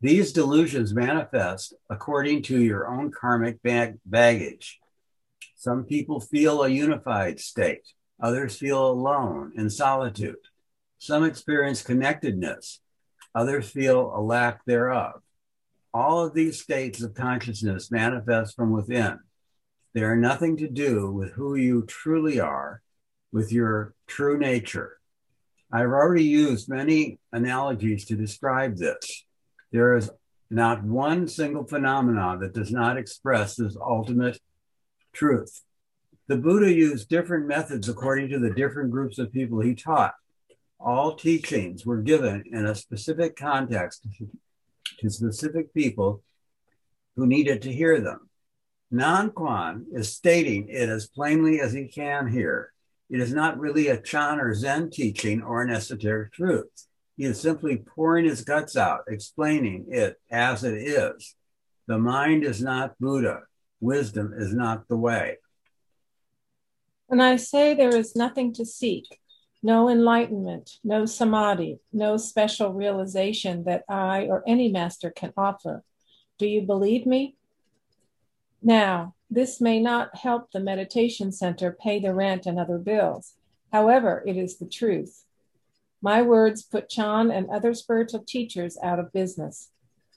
These 0.00 0.32
delusions 0.32 0.94
manifest 0.94 1.74
according 1.90 2.40
to 2.44 2.58
your 2.58 2.88
own 2.88 3.10
karmic 3.12 3.62
bag- 3.62 3.98
baggage. 4.06 4.80
Some 5.56 5.84
people 5.84 6.20
feel 6.20 6.62
a 6.62 6.70
unified 6.70 7.38
state, 7.38 7.86
others 8.18 8.56
feel 8.56 8.90
alone 8.90 9.52
in 9.58 9.68
solitude. 9.68 10.36
Some 10.96 11.24
experience 11.24 11.82
connectedness, 11.82 12.80
others 13.34 13.70
feel 13.70 14.12
a 14.14 14.20
lack 14.20 14.64
thereof. 14.64 15.22
All 15.92 16.24
of 16.24 16.34
these 16.34 16.60
states 16.60 17.02
of 17.02 17.14
consciousness 17.14 17.90
manifest 17.90 18.54
from 18.54 18.70
within. 18.70 19.18
They 19.92 20.02
are 20.02 20.16
nothing 20.16 20.56
to 20.58 20.68
do 20.68 21.10
with 21.10 21.32
who 21.32 21.56
you 21.56 21.84
truly 21.86 22.38
are, 22.38 22.82
with 23.32 23.52
your 23.52 23.94
true 24.06 24.38
nature. 24.38 24.98
I've 25.72 25.86
already 25.86 26.24
used 26.24 26.68
many 26.68 27.18
analogies 27.32 28.04
to 28.06 28.16
describe 28.16 28.76
this. 28.76 29.24
There 29.72 29.96
is 29.96 30.10
not 30.50 30.82
one 30.82 31.28
single 31.28 31.64
phenomenon 31.64 32.40
that 32.40 32.54
does 32.54 32.72
not 32.72 32.96
express 32.96 33.54
this 33.54 33.76
ultimate 33.76 34.38
truth. 35.12 35.62
The 36.26 36.36
Buddha 36.36 36.72
used 36.72 37.08
different 37.08 37.46
methods 37.46 37.88
according 37.88 38.30
to 38.30 38.38
the 38.38 38.50
different 38.50 38.90
groups 38.90 39.18
of 39.18 39.32
people 39.32 39.60
he 39.60 39.74
taught. 39.74 40.14
All 40.82 41.14
teachings 41.14 41.84
were 41.84 42.00
given 42.00 42.44
in 42.50 42.64
a 42.64 42.74
specific 42.74 43.36
context 43.36 44.06
to 44.98 45.10
specific 45.10 45.74
people 45.74 46.22
who 47.16 47.26
needed 47.26 47.62
to 47.62 47.72
hear 47.72 48.00
them. 48.00 48.30
Nan 48.90 49.30
Quan 49.30 49.86
is 49.92 50.14
stating 50.14 50.68
it 50.68 50.88
as 50.88 51.06
plainly 51.06 51.60
as 51.60 51.72
he 51.72 51.86
can 51.86 52.28
here. 52.28 52.72
It 53.10 53.20
is 53.20 53.32
not 53.32 53.58
really 53.58 53.88
a 53.88 54.00
Chan 54.00 54.40
or 54.40 54.54
Zen 54.54 54.90
teaching 54.90 55.42
or 55.42 55.62
an 55.62 55.70
esoteric 55.70 56.32
truth. 56.32 56.70
He 57.16 57.24
is 57.24 57.38
simply 57.38 57.76
pouring 57.76 58.24
his 58.24 58.42
guts 58.42 58.76
out, 58.76 59.02
explaining 59.06 59.86
it 59.90 60.16
as 60.30 60.64
it 60.64 60.74
is. 60.78 61.34
The 61.86 61.98
mind 61.98 62.44
is 62.44 62.62
not 62.62 62.98
Buddha. 62.98 63.42
Wisdom 63.80 64.32
is 64.34 64.54
not 64.54 64.88
the 64.88 64.96
way. 64.96 65.36
When 67.08 67.20
I 67.20 67.36
say 67.36 67.74
there 67.74 67.94
is 67.94 68.16
nothing 68.16 68.54
to 68.54 68.64
seek, 68.64 69.19
no 69.62 69.88
enlightenment, 69.88 70.78
no 70.82 71.04
samadhi, 71.04 71.78
no 71.92 72.16
special 72.16 72.72
realization 72.72 73.64
that 73.64 73.84
I 73.88 74.24
or 74.24 74.42
any 74.46 74.70
master 74.70 75.10
can 75.10 75.32
offer, 75.36 75.84
do 76.38 76.46
you 76.46 76.62
believe 76.62 77.04
me? 77.04 77.36
Now, 78.62 79.14
this 79.30 79.60
may 79.60 79.80
not 79.80 80.16
help 80.16 80.50
the 80.50 80.60
meditation 80.60 81.32
center 81.32 81.70
pay 81.70 82.00
the 82.00 82.14
rent 82.14 82.46
and 82.46 82.58
other 82.58 82.78
bills. 82.78 83.34
However, 83.72 84.24
it 84.26 84.36
is 84.36 84.58
the 84.58 84.66
truth. 84.66 85.24
My 86.02 86.22
words 86.22 86.62
put 86.62 86.88
Chan 86.88 87.30
and 87.30 87.48
other 87.50 87.74
spiritual 87.74 88.24
teachers 88.26 88.78
out 88.82 88.98
of 88.98 89.12
business. 89.12 89.70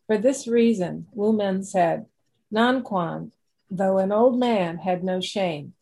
For 0.07 0.17
this 0.17 0.47
reason, 0.47 1.07
Wu 1.13 1.33
Men 1.33 1.63
said, 1.63 2.05
Nan 2.49 2.83
Quan, 2.83 3.31
though 3.69 3.97
an 3.97 4.11
old 4.11 4.39
man, 4.39 4.77
had 4.77 5.03
no 5.03 5.19
shame. 5.19 5.73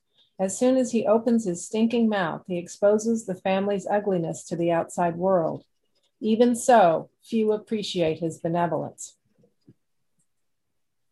As 0.42 0.58
soon 0.58 0.76
as 0.76 0.92
he 0.92 1.06
opens 1.06 1.46
his 1.46 1.64
stinking 1.64 2.10
mouth, 2.10 2.44
he 2.48 2.58
exposes 2.58 3.26
the 3.26 3.36
family's 3.36 3.86
ugliness 3.86 4.44
to 4.46 4.56
the 4.56 4.72
outside 4.72 5.16
world. 5.16 5.64
Even 6.20 6.56
so, 6.56 7.10
few 7.24 7.52
appreciate 7.52 8.20
his 8.20 8.40
benevolence. 8.40 9.18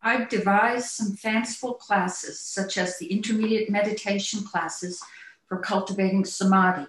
I've 0.02 0.30
devised 0.30 0.90
some 0.90 1.16
fanciful 1.16 1.76
classes, 1.76 2.40
such 2.40 2.78
as 2.78 2.98
the 2.98 3.08
intermediate 3.08 3.70
meditation 3.70 4.44
classes 4.44 5.02
for 5.48 5.60
cultivating 5.60 6.26
samadhi 6.26 6.88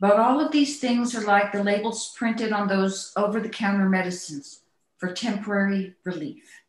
but 0.00 0.18
all 0.18 0.40
of 0.40 0.52
these 0.52 0.78
things 0.78 1.14
are 1.14 1.24
like 1.24 1.52
the 1.52 1.62
labels 1.62 2.14
printed 2.16 2.52
on 2.52 2.68
those 2.68 3.12
over 3.16 3.40
the 3.40 3.48
counter 3.48 3.88
medicines 3.88 4.60
for 4.96 5.12
temporary 5.12 5.94
relief. 6.04 6.62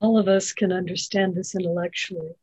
All 0.00 0.16
of 0.16 0.28
us 0.28 0.52
can 0.52 0.72
understand 0.72 1.34
this 1.34 1.54
intellectually. 1.54 2.34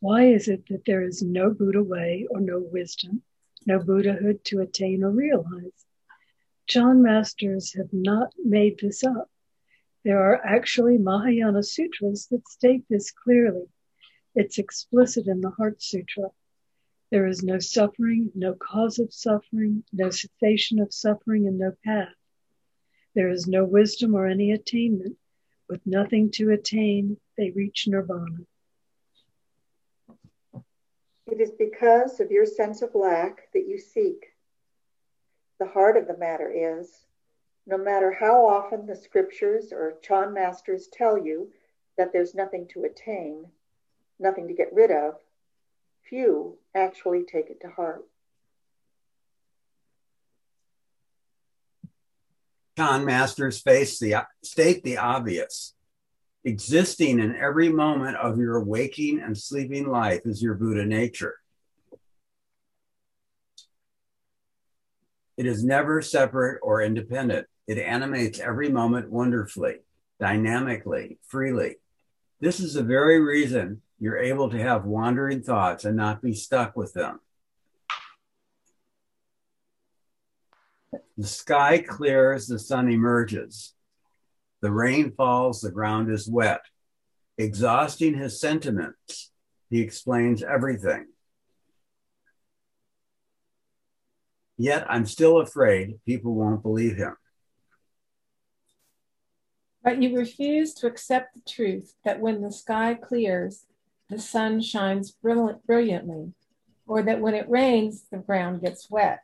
Why 0.00 0.28
is 0.28 0.48
it 0.48 0.66
that 0.68 0.86
there 0.86 1.02
is 1.02 1.22
no 1.22 1.50
Buddha 1.50 1.82
way 1.82 2.26
or 2.30 2.40
no 2.40 2.58
wisdom, 2.58 3.22
no 3.66 3.78
Buddhahood 3.78 4.42
to 4.44 4.60
attain 4.60 5.04
or 5.04 5.10
realize? 5.10 5.84
Chan 6.66 7.02
masters 7.02 7.74
have 7.74 7.92
not 7.92 8.32
made 8.42 8.78
this 8.78 9.04
up. 9.04 9.30
There 10.02 10.18
are 10.18 10.42
actually 10.42 10.96
Mahayana 10.96 11.62
sutras 11.62 12.28
that 12.28 12.48
state 12.48 12.84
this 12.88 13.10
clearly. 13.10 13.66
It's 14.34 14.56
explicit 14.56 15.26
in 15.26 15.42
the 15.42 15.50
Heart 15.50 15.82
Sutra. 15.82 16.30
There 17.10 17.26
is 17.26 17.42
no 17.42 17.58
suffering, 17.58 18.32
no 18.34 18.54
cause 18.54 18.98
of 18.98 19.12
suffering, 19.12 19.84
no 19.92 20.08
cessation 20.08 20.80
of 20.80 20.94
suffering, 20.94 21.46
and 21.46 21.58
no 21.58 21.72
path. 21.84 22.14
There 23.14 23.28
is 23.28 23.46
no 23.46 23.66
wisdom 23.66 24.14
or 24.14 24.26
any 24.26 24.52
attainment. 24.52 25.18
With 25.68 25.84
nothing 25.86 26.30
to 26.32 26.50
attain, 26.50 27.18
they 27.36 27.50
reach 27.50 27.86
nirvana. 27.86 28.46
It 31.30 31.40
is 31.40 31.52
because 31.52 32.18
of 32.18 32.32
your 32.32 32.44
sense 32.44 32.82
of 32.82 32.94
lack 32.94 33.52
that 33.52 33.68
you 33.68 33.78
seek. 33.78 34.34
The 35.60 35.66
heart 35.66 35.96
of 35.96 36.08
the 36.08 36.16
matter 36.16 36.50
is 36.52 37.06
no 37.66 37.78
matter 37.78 38.10
how 38.10 38.44
often 38.44 38.84
the 38.84 38.96
scriptures 38.96 39.72
or 39.72 39.94
Chan 40.02 40.32
masters 40.32 40.88
tell 40.92 41.16
you 41.16 41.52
that 41.96 42.12
there's 42.12 42.34
nothing 42.34 42.66
to 42.72 42.82
attain, 42.82 43.46
nothing 44.18 44.48
to 44.48 44.54
get 44.54 44.72
rid 44.72 44.90
of, 44.90 45.14
few 46.08 46.58
actually 46.74 47.22
take 47.22 47.48
it 47.48 47.60
to 47.60 47.68
heart. 47.68 48.04
Chan 52.76 53.04
masters 53.04 53.60
face 53.60 54.00
the 54.00 54.26
state 54.42 54.82
the 54.82 54.96
obvious. 54.96 55.74
Existing 56.44 57.20
in 57.20 57.36
every 57.36 57.68
moment 57.68 58.16
of 58.16 58.38
your 58.38 58.64
waking 58.64 59.20
and 59.20 59.36
sleeping 59.36 59.86
life 59.86 60.22
is 60.24 60.42
your 60.42 60.54
Buddha 60.54 60.86
nature. 60.86 61.34
It 65.36 65.46
is 65.46 65.62
never 65.62 66.00
separate 66.00 66.60
or 66.62 66.82
independent. 66.82 67.46
It 67.66 67.78
animates 67.78 68.40
every 68.40 68.70
moment 68.70 69.10
wonderfully, 69.10 69.76
dynamically, 70.18 71.18
freely. 71.26 71.76
This 72.40 72.58
is 72.58 72.74
the 72.74 72.82
very 72.82 73.20
reason 73.20 73.82
you're 73.98 74.18
able 74.18 74.48
to 74.50 74.58
have 74.58 74.86
wandering 74.86 75.42
thoughts 75.42 75.84
and 75.84 75.96
not 75.96 76.22
be 76.22 76.34
stuck 76.34 76.74
with 76.74 76.94
them. 76.94 77.20
The 81.18 81.26
sky 81.26 81.78
clears, 81.86 82.46
the 82.46 82.58
sun 82.58 82.90
emerges. 82.90 83.74
The 84.62 84.70
rain 84.70 85.12
falls, 85.12 85.60
the 85.60 85.70
ground 85.70 86.10
is 86.10 86.28
wet. 86.28 86.60
Exhausting 87.38 88.14
his 88.14 88.38
sentiments, 88.38 89.30
he 89.70 89.80
explains 89.80 90.42
everything. 90.42 91.06
Yet 94.58 94.84
I'm 94.90 95.06
still 95.06 95.40
afraid 95.40 96.00
people 96.04 96.34
won't 96.34 96.62
believe 96.62 96.96
him. 96.96 97.16
But 99.82 100.02
you 100.02 100.14
refuse 100.14 100.74
to 100.74 100.86
accept 100.86 101.34
the 101.34 101.50
truth 101.50 101.94
that 102.04 102.20
when 102.20 102.42
the 102.42 102.52
sky 102.52 102.92
clears, 102.92 103.64
the 104.10 104.18
sun 104.18 104.60
shines 104.60 105.12
brilliantly, 105.12 106.34
or 106.86 107.02
that 107.02 107.22
when 107.22 107.34
it 107.34 107.48
rains, 107.48 108.04
the 108.10 108.18
ground 108.18 108.60
gets 108.60 108.90
wet. 108.90 109.20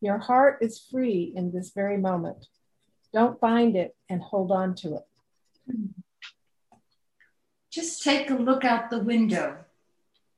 Your 0.00 0.18
heart 0.18 0.58
is 0.60 0.84
free 0.90 1.32
in 1.36 1.52
this 1.52 1.70
very 1.70 1.96
moment. 1.96 2.46
Don't 3.18 3.40
bind 3.40 3.74
it 3.74 3.96
and 4.08 4.22
hold 4.22 4.52
on 4.52 4.76
to 4.76 4.94
it. 4.94 5.06
Just 7.68 8.04
take 8.04 8.30
a 8.30 8.34
look 8.34 8.64
out 8.64 8.90
the 8.90 9.00
window. 9.00 9.56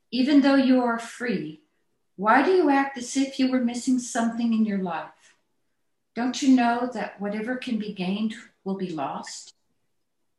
Even 0.09 0.41
though 0.41 0.55
you 0.55 0.81
are 0.81 0.97
free, 0.97 1.61
why 2.15 2.41
do 2.41 2.49
you 2.49 2.71
act 2.71 2.97
as 2.97 3.15
if 3.15 3.37
you 3.37 3.51
were 3.51 3.63
missing 3.63 3.99
something 3.99 4.51
in 4.51 4.65
your 4.65 4.79
life? 4.79 5.35
Don't 6.15 6.41
you 6.41 6.55
know 6.55 6.89
that 6.91 7.21
whatever 7.21 7.55
can 7.55 7.77
be 7.77 7.93
gained 7.93 8.33
will 8.63 8.77
be 8.77 8.89
lost? 8.89 9.53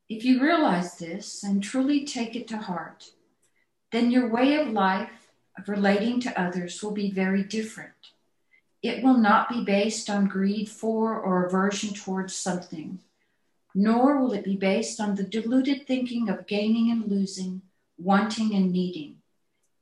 If 0.09 0.24
you 0.24 0.42
realize 0.42 0.98
this 0.98 1.44
and 1.44 1.62
truly 1.62 2.05
take 2.05 2.35
it 2.35 2.48
to 2.48 2.57
heart, 2.57 3.12
then 3.92 4.11
your 4.11 4.28
way 4.28 4.57
of 4.57 4.66
life, 4.66 5.31
of 5.57 5.68
relating 5.68 6.18
to 6.22 6.40
others, 6.40 6.83
will 6.83 6.90
be 6.90 7.12
very 7.12 7.44
different. 7.44 7.92
It 8.82 9.04
will 9.04 9.18
not 9.18 9.48
be 9.48 9.64
based 9.64 10.10
on 10.10 10.26
greed 10.26 10.68
for 10.68 11.18
or 11.20 11.46
aversion 11.46 11.94
towards 11.94 12.34
something, 12.34 12.98
nor 13.74 14.20
will 14.20 14.32
it 14.32 14.44
be 14.44 14.56
based 14.56 15.00
on 15.00 15.14
the 15.14 15.22
deluded 15.22 15.86
thinking 15.86 16.28
of 16.28 16.46
gaining 16.46 16.90
and 16.90 17.08
losing, 17.08 17.62
wanting 17.96 18.54
and 18.54 18.72
needing. 18.72 19.18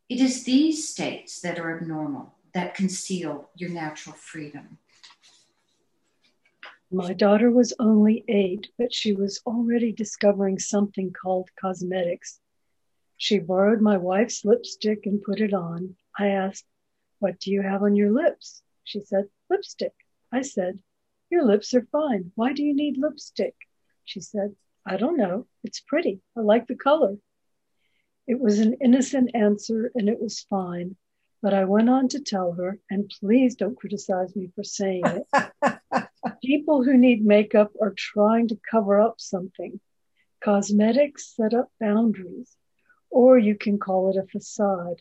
It 0.08 0.20
is 0.20 0.44
these 0.44 0.88
states 0.88 1.40
that 1.40 1.58
are 1.58 1.76
abnormal, 1.76 2.34
that 2.52 2.74
conceal 2.74 3.50
your 3.56 3.70
natural 3.70 4.14
freedom. 4.14 4.78
My 6.90 7.12
daughter 7.12 7.50
was 7.50 7.72
only 7.78 8.24
eight, 8.28 8.68
but 8.76 8.92
she 8.92 9.12
was 9.12 9.40
already 9.46 9.92
discovering 9.92 10.58
something 10.58 11.12
called 11.12 11.48
cosmetics 11.60 12.40
She 13.16 13.38
borrowed 13.38 13.80
my 13.80 13.98
wife's 13.98 14.44
lipstick 14.44 15.06
and 15.06 15.22
put 15.22 15.40
it 15.40 15.54
on. 15.54 15.96
I 16.18 16.28
asked, 16.28 16.64
What 17.18 17.38
do 17.38 17.52
you 17.52 17.62
have 17.62 17.82
on 17.82 17.94
your 17.96 18.10
lips? 18.12 18.62
She 18.90 19.02
said, 19.02 19.28
Lipstick. 19.48 19.94
I 20.32 20.42
said, 20.42 20.80
Your 21.30 21.44
lips 21.44 21.74
are 21.74 21.86
fine. 21.92 22.32
Why 22.34 22.52
do 22.52 22.64
you 22.64 22.74
need 22.74 22.98
lipstick? 22.98 23.54
She 24.04 24.20
said, 24.20 24.56
I 24.84 24.96
don't 24.96 25.16
know. 25.16 25.46
It's 25.62 25.78
pretty. 25.78 26.22
I 26.36 26.40
like 26.40 26.66
the 26.66 26.74
color. 26.74 27.16
It 28.26 28.40
was 28.40 28.58
an 28.58 28.78
innocent 28.80 29.30
answer 29.32 29.92
and 29.94 30.08
it 30.08 30.20
was 30.20 30.40
fine. 30.40 30.96
But 31.40 31.54
I 31.54 31.66
went 31.66 31.88
on 31.88 32.08
to 32.08 32.20
tell 32.20 32.50
her, 32.54 32.80
and 32.90 33.08
please 33.20 33.54
don't 33.54 33.78
criticize 33.78 34.34
me 34.34 34.50
for 34.56 34.64
saying 34.64 35.04
it. 35.04 36.08
People 36.44 36.82
who 36.82 36.96
need 36.96 37.24
makeup 37.24 37.70
are 37.80 37.94
trying 37.96 38.48
to 38.48 38.58
cover 38.68 39.00
up 39.00 39.20
something. 39.20 39.78
Cosmetics 40.42 41.36
set 41.36 41.54
up 41.54 41.70
boundaries 41.78 42.56
or 43.08 43.38
you 43.38 43.54
can 43.54 43.78
call 43.78 44.10
it 44.10 44.16
a 44.16 44.26
facade. 44.26 45.00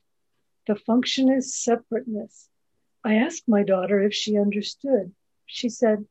The 0.67 0.75
function 0.75 1.31
is 1.31 1.55
separateness. 1.55 2.48
I 3.09 3.15
asked 3.15 3.47
my 3.47 3.63
daughter 3.63 3.99
if 4.03 4.13
she 4.13 4.37
understood. 4.37 5.11
She 5.47 5.69
said, 5.69 6.05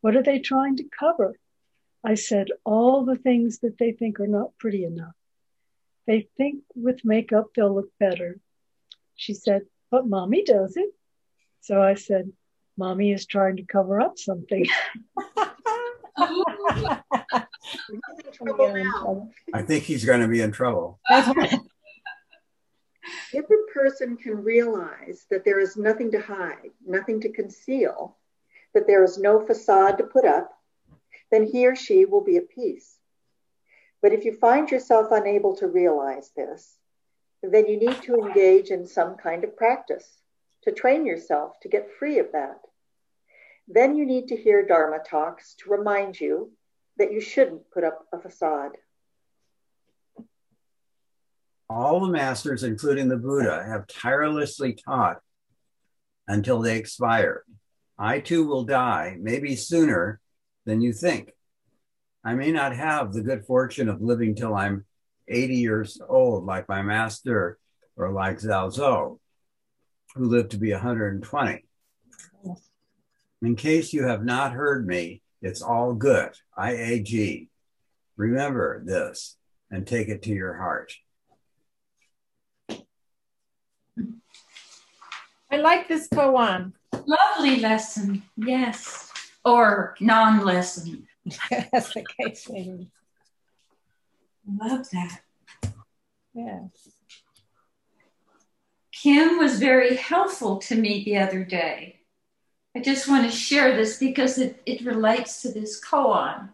What 0.00 0.16
are 0.16 0.22
they 0.22 0.38
trying 0.38 0.76
to 0.78 0.84
cover? 0.84 1.34
I 2.02 2.14
said, 2.14 2.48
All 2.64 3.04
the 3.04 3.16
things 3.16 3.58
that 3.58 3.76
they 3.76 3.92
think 3.92 4.20
are 4.20 4.26
not 4.26 4.56
pretty 4.56 4.84
enough. 4.84 5.12
They 6.06 6.28
think 6.38 6.62
with 6.74 7.04
makeup 7.04 7.48
they'll 7.54 7.74
look 7.74 7.90
better. 8.00 8.40
She 9.16 9.34
said, 9.34 9.66
But 9.90 10.08
mommy 10.08 10.42
does 10.42 10.78
it. 10.78 10.88
So 11.60 11.82
I 11.82 11.92
said, 11.92 12.32
Mommy 12.78 13.12
is 13.12 13.26
trying 13.26 13.58
to 13.58 13.64
cover 13.64 14.00
up 14.00 14.18
something. 14.18 14.64
I 19.52 19.62
think 19.62 19.84
he's 19.84 20.06
going 20.06 20.22
to 20.22 20.28
be 20.28 20.40
in 20.40 20.52
trouble. 20.52 21.00
If 23.32 23.44
a 23.50 23.72
person 23.72 24.16
can 24.16 24.42
realize 24.42 25.26
that 25.30 25.44
there 25.44 25.60
is 25.60 25.76
nothing 25.76 26.10
to 26.12 26.20
hide, 26.20 26.70
nothing 26.86 27.20
to 27.20 27.32
conceal, 27.32 28.16
that 28.74 28.86
there 28.86 29.04
is 29.04 29.18
no 29.18 29.44
facade 29.44 29.98
to 29.98 30.04
put 30.04 30.24
up, 30.24 30.50
then 31.30 31.44
he 31.46 31.66
or 31.66 31.76
she 31.76 32.04
will 32.04 32.22
be 32.22 32.36
at 32.36 32.48
peace. 32.48 32.96
But 34.02 34.12
if 34.12 34.24
you 34.24 34.32
find 34.32 34.70
yourself 34.70 35.08
unable 35.10 35.56
to 35.56 35.66
realize 35.66 36.30
this, 36.36 36.76
then 37.42 37.66
you 37.66 37.78
need 37.78 38.02
to 38.02 38.16
engage 38.16 38.70
in 38.70 38.86
some 38.86 39.16
kind 39.16 39.44
of 39.44 39.56
practice 39.56 40.08
to 40.62 40.72
train 40.72 41.06
yourself 41.06 41.58
to 41.60 41.68
get 41.68 41.94
free 41.98 42.18
of 42.18 42.32
that. 42.32 42.60
Then 43.68 43.96
you 43.96 44.04
need 44.04 44.28
to 44.28 44.36
hear 44.36 44.66
Dharma 44.66 44.98
talks 44.98 45.54
to 45.56 45.70
remind 45.70 46.20
you 46.20 46.52
that 46.98 47.12
you 47.12 47.20
shouldn't 47.20 47.70
put 47.70 47.84
up 47.84 48.06
a 48.12 48.18
facade. 48.18 48.76
All 51.70 52.00
the 52.00 52.08
masters, 52.08 52.64
including 52.64 53.06
the 53.06 53.16
Buddha, 53.16 53.64
have 53.64 53.86
tirelessly 53.86 54.72
taught 54.72 55.18
until 56.26 56.60
they 56.60 56.76
expire. 56.76 57.44
I 57.96 58.18
too 58.18 58.44
will 58.44 58.64
die, 58.64 59.16
maybe 59.20 59.54
sooner 59.54 60.18
than 60.66 60.80
you 60.80 60.92
think. 60.92 61.30
I 62.24 62.34
may 62.34 62.50
not 62.50 62.74
have 62.74 63.12
the 63.12 63.22
good 63.22 63.46
fortune 63.46 63.88
of 63.88 64.02
living 64.02 64.34
till 64.34 64.52
I'm 64.52 64.84
80 65.28 65.54
years 65.58 66.00
old, 66.08 66.44
like 66.44 66.68
my 66.68 66.82
master 66.82 67.56
or 67.96 68.10
like 68.10 68.38
Zhao 68.38 68.76
Zhou, 68.76 69.20
who 70.16 70.24
lived 70.24 70.50
to 70.50 70.58
be 70.58 70.72
120. 70.72 71.64
In 73.42 73.54
case 73.54 73.92
you 73.92 74.08
have 74.08 74.24
not 74.24 74.54
heard 74.54 74.88
me, 74.88 75.22
it's 75.40 75.62
all 75.62 75.94
good. 75.94 76.32
IAG. 76.58 77.48
Remember 78.16 78.82
this 78.84 79.36
and 79.70 79.86
take 79.86 80.08
it 80.08 80.22
to 80.22 80.30
your 80.30 80.54
heart. 80.54 80.92
I 85.50 85.56
like 85.56 85.88
this 85.88 86.08
koan. 86.08 86.72
Lovely 86.92 87.60
lesson, 87.60 88.22
yes, 88.36 89.10
or 89.44 89.96
non 90.00 90.44
lesson. 90.44 91.08
That's 91.50 91.92
the 91.92 92.04
case, 92.18 92.48
maybe. 92.48 92.90
Love 94.46 94.88
that. 94.90 95.20
Yes. 96.34 96.70
Kim 98.92 99.38
was 99.38 99.58
very 99.58 99.96
helpful 99.96 100.58
to 100.58 100.74
me 100.76 101.04
the 101.04 101.18
other 101.18 101.44
day. 101.44 102.00
I 102.76 102.80
just 102.80 103.08
want 103.08 103.24
to 103.28 103.36
share 103.36 103.74
this 103.74 103.98
because 103.98 104.38
it, 104.38 104.62
it 104.66 104.84
relates 104.84 105.42
to 105.42 105.52
this 105.52 105.80
koan. 105.80 106.50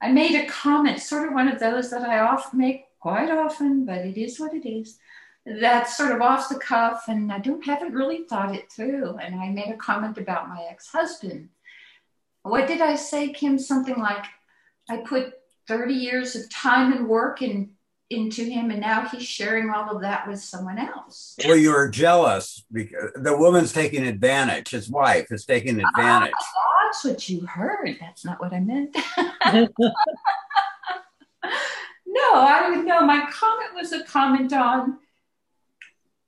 I 0.00 0.12
made 0.12 0.36
a 0.36 0.46
comment, 0.46 1.00
sort 1.00 1.26
of 1.26 1.34
one 1.34 1.48
of 1.48 1.58
those 1.58 1.90
that 1.90 2.02
I 2.02 2.20
often 2.20 2.58
make 2.58 2.86
quite 3.00 3.30
often, 3.30 3.84
but 3.84 3.98
it 3.98 4.16
is 4.16 4.38
what 4.38 4.54
it 4.54 4.68
is. 4.68 4.98
That's 5.46 5.96
sort 5.96 6.12
of 6.12 6.20
off 6.20 6.48
the 6.48 6.58
cuff, 6.58 7.04
and 7.08 7.32
I 7.32 7.38
don't 7.38 7.64
haven't 7.64 7.94
really 7.94 8.24
thought 8.24 8.54
it 8.54 8.70
through. 8.70 9.16
And 9.16 9.34
I 9.34 9.48
made 9.48 9.72
a 9.72 9.76
comment 9.76 10.18
about 10.18 10.48
my 10.48 10.66
ex-husband. 10.70 11.48
What 12.42 12.66
did 12.66 12.80
I 12.80 12.96
say, 12.96 13.32
Kim? 13.32 13.58
Something 13.58 13.98
like, 13.98 14.24
I 14.90 14.98
put 14.98 15.32
30 15.68 15.94
years 15.94 16.34
of 16.34 16.50
time 16.50 16.92
and 16.92 17.08
work 17.08 17.42
in 17.42 17.70
into 18.10 18.42
him 18.42 18.70
and 18.70 18.80
now 18.80 19.06
he's 19.06 19.22
sharing 19.22 19.68
all 19.68 19.94
of 19.94 20.00
that 20.00 20.26
with 20.26 20.40
someone 20.40 20.78
else 20.78 21.34
well 21.46 21.56
you're 21.56 21.90
jealous 21.90 22.64
because 22.72 23.10
the 23.16 23.36
woman's 23.36 23.70
taking 23.70 24.06
advantage 24.06 24.70
his 24.70 24.88
wife 24.88 25.26
is 25.30 25.44
taking 25.44 25.78
advantage 25.78 26.32
ah, 26.34 26.86
that's 26.86 27.04
what 27.04 27.28
you 27.28 27.44
heard 27.44 27.98
that's 28.00 28.24
not 28.24 28.40
what 28.40 28.54
i 28.54 28.60
meant 28.60 28.96
no 32.06 32.32
i 32.32 32.60
don't 32.60 32.86
know 32.86 33.04
my 33.04 33.28
comment 33.30 33.74
was 33.74 33.92
a 33.92 34.02
comment 34.04 34.54
on 34.54 34.96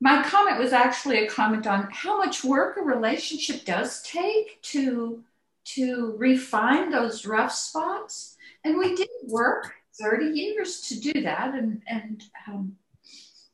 my 0.01 0.23
comment 0.23 0.59
was 0.59 0.73
actually 0.73 1.25
a 1.25 1.29
comment 1.29 1.67
on 1.67 1.89
how 1.93 2.17
much 2.17 2.43
work 2.43 2.77
a 2.77 2.83
relationship 2.83 3.65
does 3.65 4.03
take 4.03 4.61
to 4.63 5.23
to 5.63 6.15
refine 6.17 6.91
those 6.91 7.27
rough 7.27 7.53
spots 7.53 8.37
and 8.65 8.79
we 8.79 8.95
did 8.95 9.09
work 9.29 9.73
30 10.01 10.27
years 10.27 10.81
to 10.89 11.01
do 11.01 11.23
that. 11.23 11.55
And, 11.55 11.83
and 11.87 12.23
um, 12.49 12.77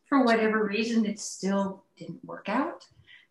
for 0.07 0.25
whatever 0.25 0.65
reason, 0.65 1.05
it 1.05 1.21
still 1.21 1.85
didn't 1.97 2.25
work 2.25 2.49
out. 2.49 2.87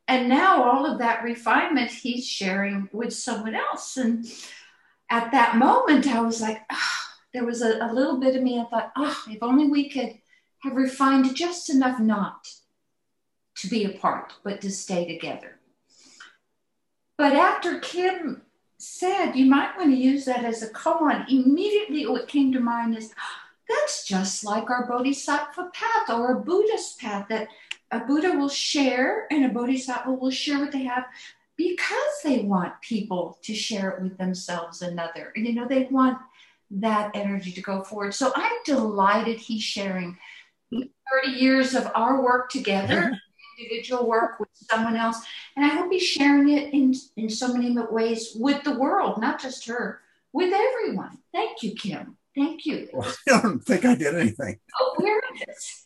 And 0.08 0.30
now 0.30 0.64
all 0.64 0.86
of 0.86 1.00
that 1.00 1.24
refinement 1.24 1.90
he's 1.90 2.28
sharing 2.28 2.90
with 2.92 3.14
someone 3.14 3.56
else. 3.56 3.98
And 3.98 4.26
at 5.10 5.32
that 5.32 5.58
moment, 5.58 6.08
I 6.08 6.22
was 6.22 6.42
like, 6.42 6.62
oh, 6.72 6.98
there 7.34 7.46
was 7.46 7.62
a, 7.62 7.80
a 7.82 7.94
little 7.94 8.20
bit 8.20 8.36
of 8.36 8.44
me. 8.44 8.60
I 8.60 8.66
thought, 8.66 8.92
oh, 8.96 9.24
if 9.30 9.42
only 9.42 9.68
we 9.68 9.90
could 9.90 10.20
have 10.64 10.76
refined 10.76 11.36
just 11.36 11.70
enough 11.70 12.00
not 12.00 12.48
to 13.66 13.70
be 13.70 13.86
apart, 13.86 14.34
but 14.44 14.62
to 14.62 14.72
stay 14.72 15.06
together. 15.06 15.60
But 17.18 17.34
after 17.34 17.80
Kim 17.80 18.42
said, 18.78 19.34
you 19.34 19.46
might 19.46 19.78
want 19.78 19.92
to 19.92 19.96
use 19.96 20.26
that 20.26 20.44
as 20.46 20.62
a 20.62 20.70
koan. 20.70 21.30
Immediately, 21.30 22.08
what 22.08 22.28
came 22.28 22.52
to 22.54 22.60
mind 22.60 22.98
is 22.98 23.14
that's 23.68 24.06
just 24.06 24.44
like 24.44 24.70
our 24.70 24.88
bodhisattva 24.88 25.72
path 25.74 26.10
or 26.10 26.34
a 26.34 26.42
Buddhist 26.42 27.00
path 27.00 27.28
that 27.30 27.48
a 27.92 28.00
Buddha 28.00 28.32
will 28.38 28.50
share 28.50 29.28
and 29.32 29.46
a 29.46 29.50
bodhisattva 29.50 30.12
will 30.12 30.32
share 30.32 30.60
what 30.60 30.72
they 30.72 30.84
have 30.84 31.06
because 31.58 32.22
they 32.24 32.40
want 32.40 32.80
people 32.82 33.40
to 33.44 33.56
share 33.56 33.92
it 33.92 34.04
with 34.04 34.18
themselves 34.18 34.82
another. 34.82 35.32
You 35.36 35.54
know, 35.54 35.68
they 35.68 35.88
want 35.90 36.20
that 36.70 37.12
energy 37.14 37.52
to 37.54 37.62
go 37.62 37.84
forward. 37.84 38.14
So 38.14 38.32
I'm 38.36 38.52
delighted 38.66 39.38
he's 39.38 39.64
sharing 39.64 40.18
30 40.72 40.88
years 41.32 41.76
of 41.76 41.90
our 41.96 42.22
work 42.22 42.50
together 42.50 43.20
individual 43.58 44.08
work 44.08 44.40
with 44.40 44.50
someone 44.54 44.96
else. 44.96 45.22
And 45.56 45.66
I 45.66 45.70
hope 45.70 45.92
he's 45.92 46.04
sharing 46.04 46.50
it 46.50 46.74
in, 46.74 46.94
in 47.18 47.30
so 47.30 47.54
many 47.54 47.76
ways 47.90 48.34
with 48.36 48.64
the 48.64 48.78
world, 48.78 49.20
not 49.20 49.42
just 49.42 49.68
her, 49.68 50.02
with 50.34 50.54
everyone. 50.54 51.18
Thank 51.34 51.64
you, 51.64 51.74
Kim. 51.76 52.18
Thank 52.36 52.66
you. 52.66 52.90
Well, 52.94 53.12
I 53.30 53.42
don't 53.42 53.60
think 53.60 53.86
I 53.86 53.96
did 53.96 54.16
anything. 54.16 54.60
Awareness. 54.98 55.84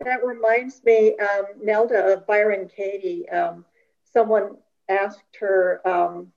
that 0.00 0.24
reminds 0.24 0.84
me, 0.84 1.16
um, 1.18 1.44
Nelda 1.62 2.12
of 2.12 2.26
Byron 2.26 2.68
Katie. 2.74 3.28
Um, 3.28 3.64
someone 4.12 4.56
asked 4.88 5.36
her 5.40 5.80
um, 5.86 6.32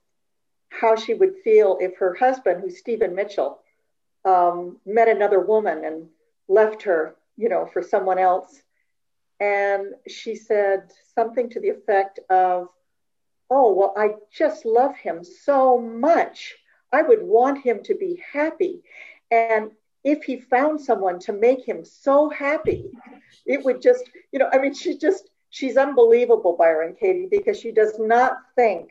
how 0.70 0.96
she 0.96 1.14
would 1.14 1.36
feel 1.44 1.76
if 1.80 1.96
her 1.98 2.14
husband, 2.14 2.62
who's 2.62 2.78
Stephen 2.78 3.14
Mitchell, 3.14 3.60
um, 4.24 4.78
met 4.86 5.08
another 5.08 5.40
woman 5.40 5.84
and 5.84 6.08
left 6.48 6.82
her, 6.82 7.16
you 7.36 7.48
know, 7.48 7.66
for 7.72 7.82
someone 7.82 8.18
else. 8.18 8.62
And 9.40 9.94
she 10.06 10.34
said 10.34 10.90
something 11.14 11.48
to 11.50 11.60
the 11.60 11.70
effect 11.70 12.20
of, 12.28 12.68
Oh, 13.50 13.72
well, 13.72 13.94
I 13.96 14.10
just 14.30 14.66
love 14.66 14.94
him 14.96 15.24
so 15.24 15.78
much. 15.78 16.54
I 16.92 17.02
would 17.02 17.22
want 17.22 17.64
him 17.64 17.82
to 17.84 17.94
be 17.94 18.22
happy. 18.32 18.82
And 19.30 19.70
if 20.04 20.24
he 20.24 20.40
found 20.40 20.80
someone 20.80 21.18
to 21.20 21.32
make 21.32 21.66
him 21.66 21.84
so 21.84 22.28
happy, 22.28 22.90
it 23.46 23.64
would 23.64 23.80
just, 23.80 24.04
you 24.32 24.38
know, 24.38 24.48
I 24.52 24.58
mean, 24.58 24.74
she 24.74 24.98
just, 24.98 25.30
she's 25.50 25.76
unbelievable, 25.76 26.56
Byron 26.58 26.94
Katie, 26.98 27.28
because 27.30 27.58
she 27.58 27.72
does 27.72 27.98
not 27.98 28.38
think 28.54 28.90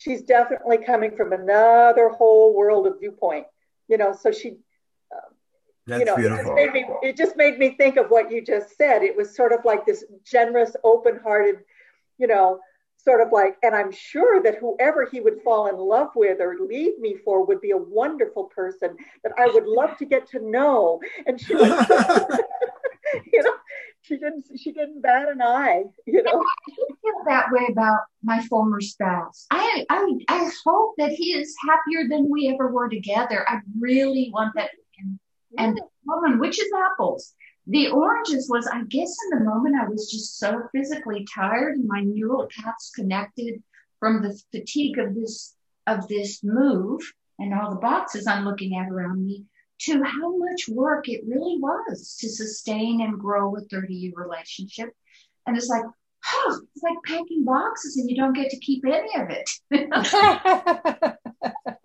she's 0.00 0.22
definitely 0.22 0.78
coming 0.78 1.14
from 1.16 1.32
another 1.32 2.08
whole 2.08 2.54
world 2.54 2.86
of 2.86 3.00
viewpoint, 3.00 3.46
you 3.88 3.98
know, 3.98 4.12
so 4.12 4.32
she, 4.32 4.56
That's 5.90 6.00
you 6.00 6.06
know, 6.06 6.16
beautiful. 6.16 6.56
It, 6.56 6.72
made 6.72 6.72
me, 6.72 6.86
it 7.02 7.16
just 7.16 7.36
made 7.36 7.58
me 7.58 7.74
think 7.76 7.96
of 7.96 8.10
what 8.10 8.30
you 8.30 8.42
just 8.44 8.76
said. 8.76 9.02
It 9.02 9.16
was 9.16 9.34
sort 9.34 9.52
of 9.52 9.60
like 9.64 9.84
this 9.86 10.04
generous, 10.24 10.74
open-hearted, 10.84 11.56
you 12.18 12.26
know, 12.26 12.60
sort 12.96 13.20
of 13.20 13.32
like, 13.32 13.56
and 13.62 13.74
I'm 13.74 13.90
sure 13.90 14.42
that 14.42 14.58
whoever 14.58 15.08
he 15.10 15.20
would 15.20 15.42
fall 15.42 15.66
in 15.68 15.76
love 15.76 16.08
with 16.14 16.40
or 16.40 16.56
leave 16.60 16.98
me 16.98 17.16
for 17.24 17.44
would 17.44 17.60
be 17.60 17.70
a 17.70 17.76
wonderful 17.76 18.44
person 18.44 18.96
that 19.22 19.32
I 19.38 19.46
would 19.46 19.66
love 19.66 19.96
to 19.98 20.04
get 20.04 20.28
to 20.30 20.38
know. 20.40 21.00
And 21.26 21.40
she, 21.40 21.54
like, 21.54 21.88
you 23.32 23.42
know, 23.42 23.54
she 24.02 24.16
didn't, 24.16 24.46
she 24.56 24.72
didn't 24.72 25.02
bat 25.02 25.28
an 25.28 25.42
eye, 25.42 25.84
you 26.06 26.22
know. 26.22 26.42
I 26.42 26.94
feel 27.02 27.24
that 27.26 27.46
way 27.50 27.66
about 27.70 28.00
my 28.22 28.42
former 28.46 28.80
spouse. 28.80 29.46
I, 29.50 29.84
I, 29.88 30.12
I 30.28 30.50
hope 30.64 30.94
that 30.98 31.12
he 31.12 31.32
is 31.32 31.54
happier 31.66 32.08
than 32.08 32.28
we 32.30 32.48
ever 32.48 32.70
were 32.70 32.88
together. 32.88 33.48
I 33.48 33.60
really 33.78 34.30
want 34.32 34.54
that. 34.56 34.70
And, 35.56 35.68
and 35.68 35.76
the 35.76 35.84
woman, 36.06 36.38
which 36.38 36.60
is 36.60 36.70
apples 36.88 37.34
the 37.70 37.88
oranges 37.88 38.48
was, 38.50 38.66
I 38.66 38.82
guess, 38.84 39.14
in 39.24 39.38
the 39.38 39.44
moment 39.44 39.76
I 39.80 39.88
was 39.88 40.10
just 40.10 40.38
so 40.38 40.68
physically 40.72 41.26
tired 41.32 41.76
and 41.76 41.86
my 41.86 42.00
neural 42.00 42.48
paths 42.58 42.90
connected 42.90 43.62
from 44.00 44.22
the 44.22 44.36
fatigue 44.50 44.98
of 44.98 45.14
this 45.14 45.54
of 45.86 46.08
this 46.08 46.42
move 46.42 47.00
and 47.38 47.54
all 47.54 47.70
the 47.70 47.80
boxes 47.80 48.26
I'm 48.26 48.44
looking 48.44 48.76
at 48.76 48.90
around 48.90 49.24
me 49.24 49.44
to 49.82 50.02
how 50.02 50.36
much 50.36 50.68
work 50.68 51.08
it 51.08 51.22
really 51.26 51.58
was 51.58 52.16
to 52.20 52.28
sustain 52.28 53.00
and 53.02 53.18
grow 53.18 53.54
a 53.56 53.60
30 53.60 53.94
year 53.94 54.12
relationship. 54.16 54.90
And 55.46 55.56
it's 55.56 55.68
like, 55.68 55.84
oh, 56.32 56.60
it's 56.74 56.82
like 56.82 56.98
packing 57.04 57.44
boxes 57.44 57.96
and 57.96 58.10
you 58.10 58.16
don't 58.16 58.34
get 58.34 58.50
to 58.50 58.58
keep 58.58 58.84
any 58.84 59.14
of 59.16 59.30
it. 59.30 59.48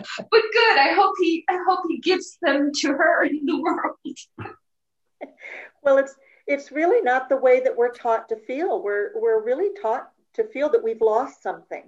but 0.30 0.42
good. 0.52 0.78
I 0.78 0.92
hope 0.94 1.14
he 1.18 1.44
I 1.48 1.58
hope 1.68 1.84
he 1.88 1.98
gives 1.98 2.38
them 2.42 2.70
to 2.76 2.88
her 2.88 3.24
in 3.24 3.44
the 3.44 3.60
world. 3.60 3.96
well, 5.82 5.98
it's 5.98 6.14
it's 6.46 6.72
really 6.72 7.00
not 7.02 7.28
the 7.28 7.36
way 7.36 7.60
that 7.60 7.76
we're 7.76 7.92
taught 7.92 8.28
to 8.28 8.36
feel. 8.36 8.82
We're 8.82 9.12
we're 9.14 9.42
really 9.42 9.70
taught 9.80 10.10
to 10.34 10.44
feel 10.44 10.70
that 10.70 10.82
we've 10.82 11.00
lost 11.00 11.42
something. 11.42 11.84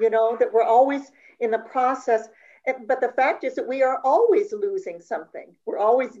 You 0.00 0.10
know, 0.10 0.36
that 0.38 0.52
we're 0.52 0.62
always 0.62 1.12
in 1.40 1.50
the 1.50 1.58
process. 1.58 2.28
But 2.86 3.00
the 3.00 3.12
fact 3.16 3.44
is 3.44 3.56
that 3.56 3.66
we 3.66 3.82
are 3.82 4.00
always 4.04 4.52
losing 4.52 5.00
something. 5.00 5.54
We're 5.66 5.78
always, 5.78 6.16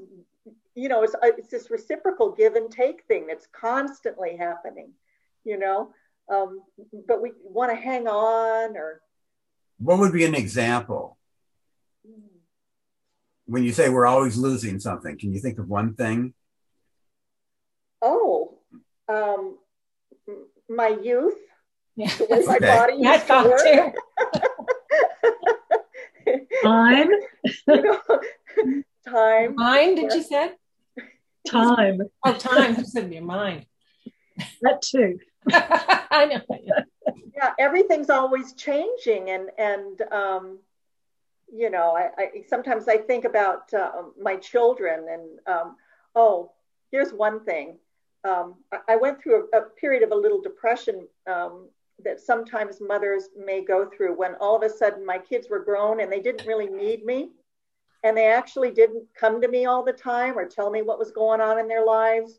you 0.74 0.88
know, 0.88 1.04
it's, 1.04 1.14
it's 1.22 1.48
this 1.48 1.70
reciprocal 1.70 2.32
give 2.32 2.56
and 2.56 2.70
take 2.70 3.04
thing 3.04 3.28
that's 3.28 3.46
constantly 3.52 4.36
happening, 4.36 4.90
you 5.44 5.56
know. 5.56 5.94
Um, 6.28 6.62
but 7.06 7.22
we 7.22 7.32
want 7.42 7.70
to 7.70 7.76
hang 7.76 8.08
on 8.08 8.76
or. 8.76 9.00
What 9.82 9.98
would 9.98 10.12
be 10.12 10.24
an 10.24 10.34
example? 10.34 11.18
when 13.46 13.64
you 13.64 13.72
say 13.72 13.88
we're 13.90 14.06
always 14.06 14.36
losing 14.36 14.78
something, 14.80 15.18
can 15.18 15.32
you 15.34 15.40
think 15.40 15.58
of 15.58 15.68
one 15.68 15.94
thing? 15.94 16.32
Oh, 18.00 18.58
um, 19.08 19.58
my 20.70 20.88
youth. 20.88 21.34
Yeah. 21.96 22.14
The 22.16 22.24
way 22.30 22.42
my 22.46 22.56
Okay. 22.56 22.66
body 22.66 22.92
I 23.06 23.14
used 23.14 23.26
to 23.26 23.42
work. 23.44 23.94
too. 26.24 26.38
Time, 26.62 27.10
You 27.66 27.82
know, 27.82 28.00
time. 29.06 29.56
Mind, 29.56 29.96
did 29.96 30.14
you 30.14 30.22
say? 30.22 30.52
time, 31.46 32.00
Oh, 32.24 32.32
time. 32.34 32.76
You 32.78 32.84
said 32.84 33.12
your 33.12 33.22
mind. 33.24 33.66
that 34.62 34.80
too. 34.82 35.18
I 35.52 36.26
know. 36.26 36.40
Yeah, 37.34 37.52
everything's 37.58 38.10
always 38.10 38.52
changing, 38.54 39.30
and 39.30 39.50
and 39.58 40.02
um, 40.12 40.58
you 41.52 41.70
know, 41.70 41.96
I, 41.96 42.10
I 42.18 42.44
sometimes 42.48 42.88
I 42.88 42.98
think 42.98 43.24
about 43.24 43.72
uh, 43.72 44.02
my 44.20 44.36
children, 44.36 45.06
and 45.10 45.38
um, 45.46 45.76
oh, 46.14 46.52
here's 46.90 47.12
one 47.12 47.44
thing. 47.44 47.78
Um, 48.24 48.56
I, 48.72 48.94
I 48.94 48.96
went 48.96 49.22
through 49.22 49.48
a, 49.52 49.58
a 49.58 49.62
period 49.80 50.02
of 50.02 50.12
a 50.12 50.14
little 50.16 50.40
depression 50.40 51.06
um, 51.26 51.68
that 52.04 52.20
sometimes 52.20 52.80
mothers 52.80 53.28
may 53.36 53.64
go 53.64 53.88
through 53.88 54.14
when 54.16 54.34
all 54.36 54.56
of 54.56 54.62
a 54.62 54.70
sudden 54.70 55.04
my 55.04 55.18
kids 55.18 55.48
were 55.48 55.64
grown 55.64 56.00
and 56.00 56.12
they 56.12 56.20
didn't 56.20 56.46
really 56.46 56.68
need 56.68 57.04
me. 57.04 57.30
And 58.04 58.16
they 58.16 58.26
actually 58.26 58.72
didn't 58.72 59.04
come 59.14 59.40
to 59.40 59.48
me 59.48 59.66
all 59.66 59.84
the 59.84 59.92
time 59.92 60.36
or 60.36 60.46
tell 60.46 60.70
me 60.70 60.82
what 60.82 60.98
was 60.98 61.12
going 61.12 61.40
on 61.40 61.58
in 61.58 61.68
their 61.68 61.84
lives. 61.84 62.38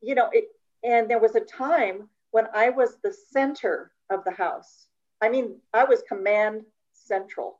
You 0.00 0.14
know, 0.14 0.30
it, 0.32 0.48
and 0.82 1.08
there 1.08 1.18
was 1.18 1.34
a 1.34 1.40
time 1.40 2.08
when 2.30 2.46
I 2.54 2.70
was 2.70 2.96
the 3.02 3.12
center 3.30 3.92
of 4.10 4.24
the 4.24 4.32
house. 4.32 4.86
I 5.20 5.28
mean, 5.28 5.56
I 5.72 5.84
was 5.84 6.02
command 6.08 6.62
central. 6.92 7.58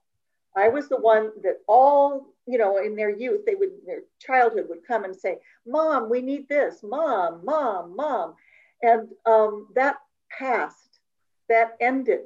I 0.56 0.68
was 0.68 0.88
the 0.88 0.96
one 0.96 1.32
that 1.42 1.58
all, 1.68 2.28
you 2.46 2.58
know, 2.58 2.78
in 2.78 2.96
their 2.96 3.10
youth, 3.10 3.44
they 3.44 3.54
would, 3.54 3.70
their 3.86 4.00
childhood 4.18 4.66
would 4.68 4.86
come 4.86 5.04
and 5.04 5.14
say, 5.14 5.38
Mom, 5.66 6.08
we 6.08 6.22
need 6.22 6.48
this. 6.48 6.82
Mom, 6.82 7.44
Mom, 7.44 7.94
Mom. 7.94 8.34
And 8.82 9.08
um, 9.26 9.68
that 9.74 9.96
passed, 10.30 11.00
that 11.48 11.76
ended. 11.80 12.20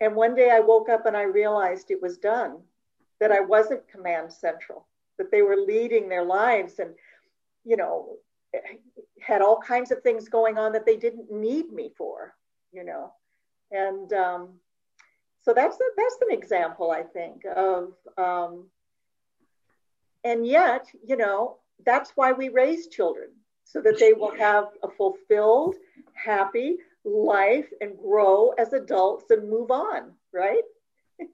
And 0.00 0.14
one 0.14 0.34
day 0.34 0.50
I 0.50 0.60
woke 0.60 0.88
up 0.88 1.06
and 1.06 1.16
I 1.16 1.22
realized 1.22 1.90
it 1.90 2.00
was 2.00 2.16
done, 2.16 2.58
that 3.20 3.32
I 3.32 3.40
wasn't 3.40 3.86
command 3.88 4.32
central, 4.32 4.86
that 5.18 5.30
they 5.30 5.42
were 5.42 5.56
leading 5.56 6.08
their 6.08 6.24
lives 6.24 6.78
and, 6.78 6.94
you 7.64 7.76
know, 7.76 8.16
had 9.20 9.42
all 9.42 9.60
kinds 9.60 9.90
of 9.90 10.02
things 10.02 10.28
going 10.28 10.56
on 10.56 10.72
that 10.72 10.86
they 10.86 10.96
didn't 10.96 11.30
need 11.30 11.70
me 11.72 11.92
for, 11.96 12.34
you 12.72 12.84
know. 12.84 13.12
And 13.70 14.12
um, 14.12 14.48
so 15.42 15.52
that's 15.54 15.76
a, 15.76 15.84
that's 15.96 16.18
an 16.28 16.36
example, 16.36 16.90
I 16.90 17.02
think, 17.02 17.42
of, 17.56 17.92
um, 18.18 18.66
and 20.24 20.46
yet, 20.46 20.86
you 21.06 21.16
know, 21.16 21.58
that's 21.86 22.12
why 22.14 22.32
we 22.32 22.48
raise 22.48 22.88
children 22.88 23.28
so 23.64 23.80
that 23.80 23.98
they 23.98 24.12
will 24.12 24.34
have 24.36 24.66
a 24.82 24.88
fulfilled, 24.88 25.76
happy 26.12 26.76
life 27.04 27.68
and 27.80 27.96
grow 27.96 28.50
as 28.58 28.72
adults 28.72 29.30
and 29.30 29.48
move 29.48 29.70
on, 29.70 30.12
right? 30.32 30.62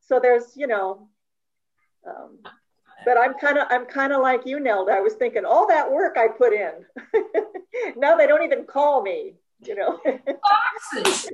so 0.00 0.20
there's, 0.20 0.56
you 0.56 0.66
know, 0.66 1.08
um, 2.06 2.38
but 3.04 3.16
I'm 3.16 3.34
kind 3.34 3.58
of 3.58 3.66
I'm 3.70 3.86
kind 3.86 4.12
of 4.12 4.20
like 4.22 4.44
you, 4.44 4.60
Nelda. 4.60 4.92
I 4.92 5.00
was 5.00 5.14
thinking 5.14 5.44
all 5.44 5.66
that 5.68 5.90
work 5.90 6.16
I 6.18 6.28
put 6.28 6.52
in. 6.52 6.72
now 7.96 8.16
they 8.16 8.26
don't 8.26 8.42
even 8.42 8.64
call 8.64 9.02
me, 9.02 9.34
you 9.60 9.74
know. 9.74 10.00
boxes. 10.04 11.30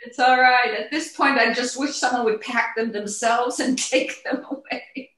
it's 0.00 0.18
all 0.18 0.40
right. 0.40 0.74
At 0.78 0.90
this 0.90 1.16
point, 1.16 1.38
I 1.38 1.52
just 1.52 1.78
wish 1.78 1.94
someone 1.94 2.24
would 2.24 2.40
pack 2.40 2.76
them 2.76 2.92
themselves 2.92 3.60
and 3.60 3.78
take 3.78 4.22
them 4.24 4.44
away. 4.50 5.10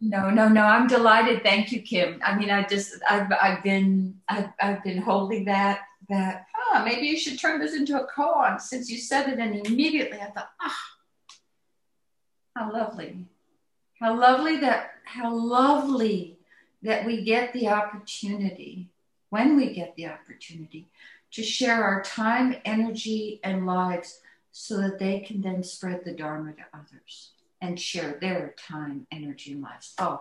No, 0.00 0.30
no, 0.30 0.48
no. 0.48 0.62
I'm 0.62 0.86
delighted. 0.86 1.42
Thank 1.42 1.72
you, 1.72 1.80
Kim. 1.82 2.20
I 2.24 2.36
mean, 2.36 2.50
I 2.50 2.64
just 2.64 2.94
I've 3.08 3.32
I've 3.40 3.62
been 3.62 4.16
I've 4.28 4.50
I've 4.60 4.84
been 4.84 5.00
holding 5.00 5.46
that 5.46 5.80
that 6.08 6.46
ah 6.54 6.82
maybe 6.84 7.06
you 7.06 7.18
should 7.18 7.38
turn 7.38 7.60
this 7.60 7.74
into 7.74 8.00
a 8.00 8.06
koan 8.06 8.60
since 8.60 8.90
you 8.90 8.98
said 8.98 9.28
it 9.28 9.38
and 9.38 9.66
immediately 9.66 10.20
I 10.20 10.26
thought 10.26 10.50
ah 10.60 10.78
how 12.56 12.72
lovely 12.72 13.26
how 14.00 14.18
lovely 14.18 14.58
that 14.58 14.90
how 15.04 15.34
lovely 15.34 16.35
that 16.82 17.04
we 17.04 17.24
get 17.24 17.52
the 17.52 17.68
opportunity 17.68 18.88
when 19.30 19.56
we 19.56 19.72
get 19.72 19.94
the 19.96 20.06
opportunity 20.06 20.88
to 21.32 21.42
share 21.42 21.82
our 21.82 22.02
time 22.02 22.56
energy 22.64 23.40
and 23.42 23.66
lives 23.66 24.20
so 24.52 24.78
that 24.78 24.98
they 24.98 25.20
can 25.20 25.42
then 25.42 25.62
spread 25.62 26.04
the 26.04 26.12
dharma 26.12 26.52
to 26.52 26.62
others 26.72 27.32
and 27.60 27.78
share 27.80 28.18
their 28.20 28.54
time 28.58 29.06
energy 29.10 29.52
and 29.52 29.62
lives 29.62 29.94
oh 29.98 30.20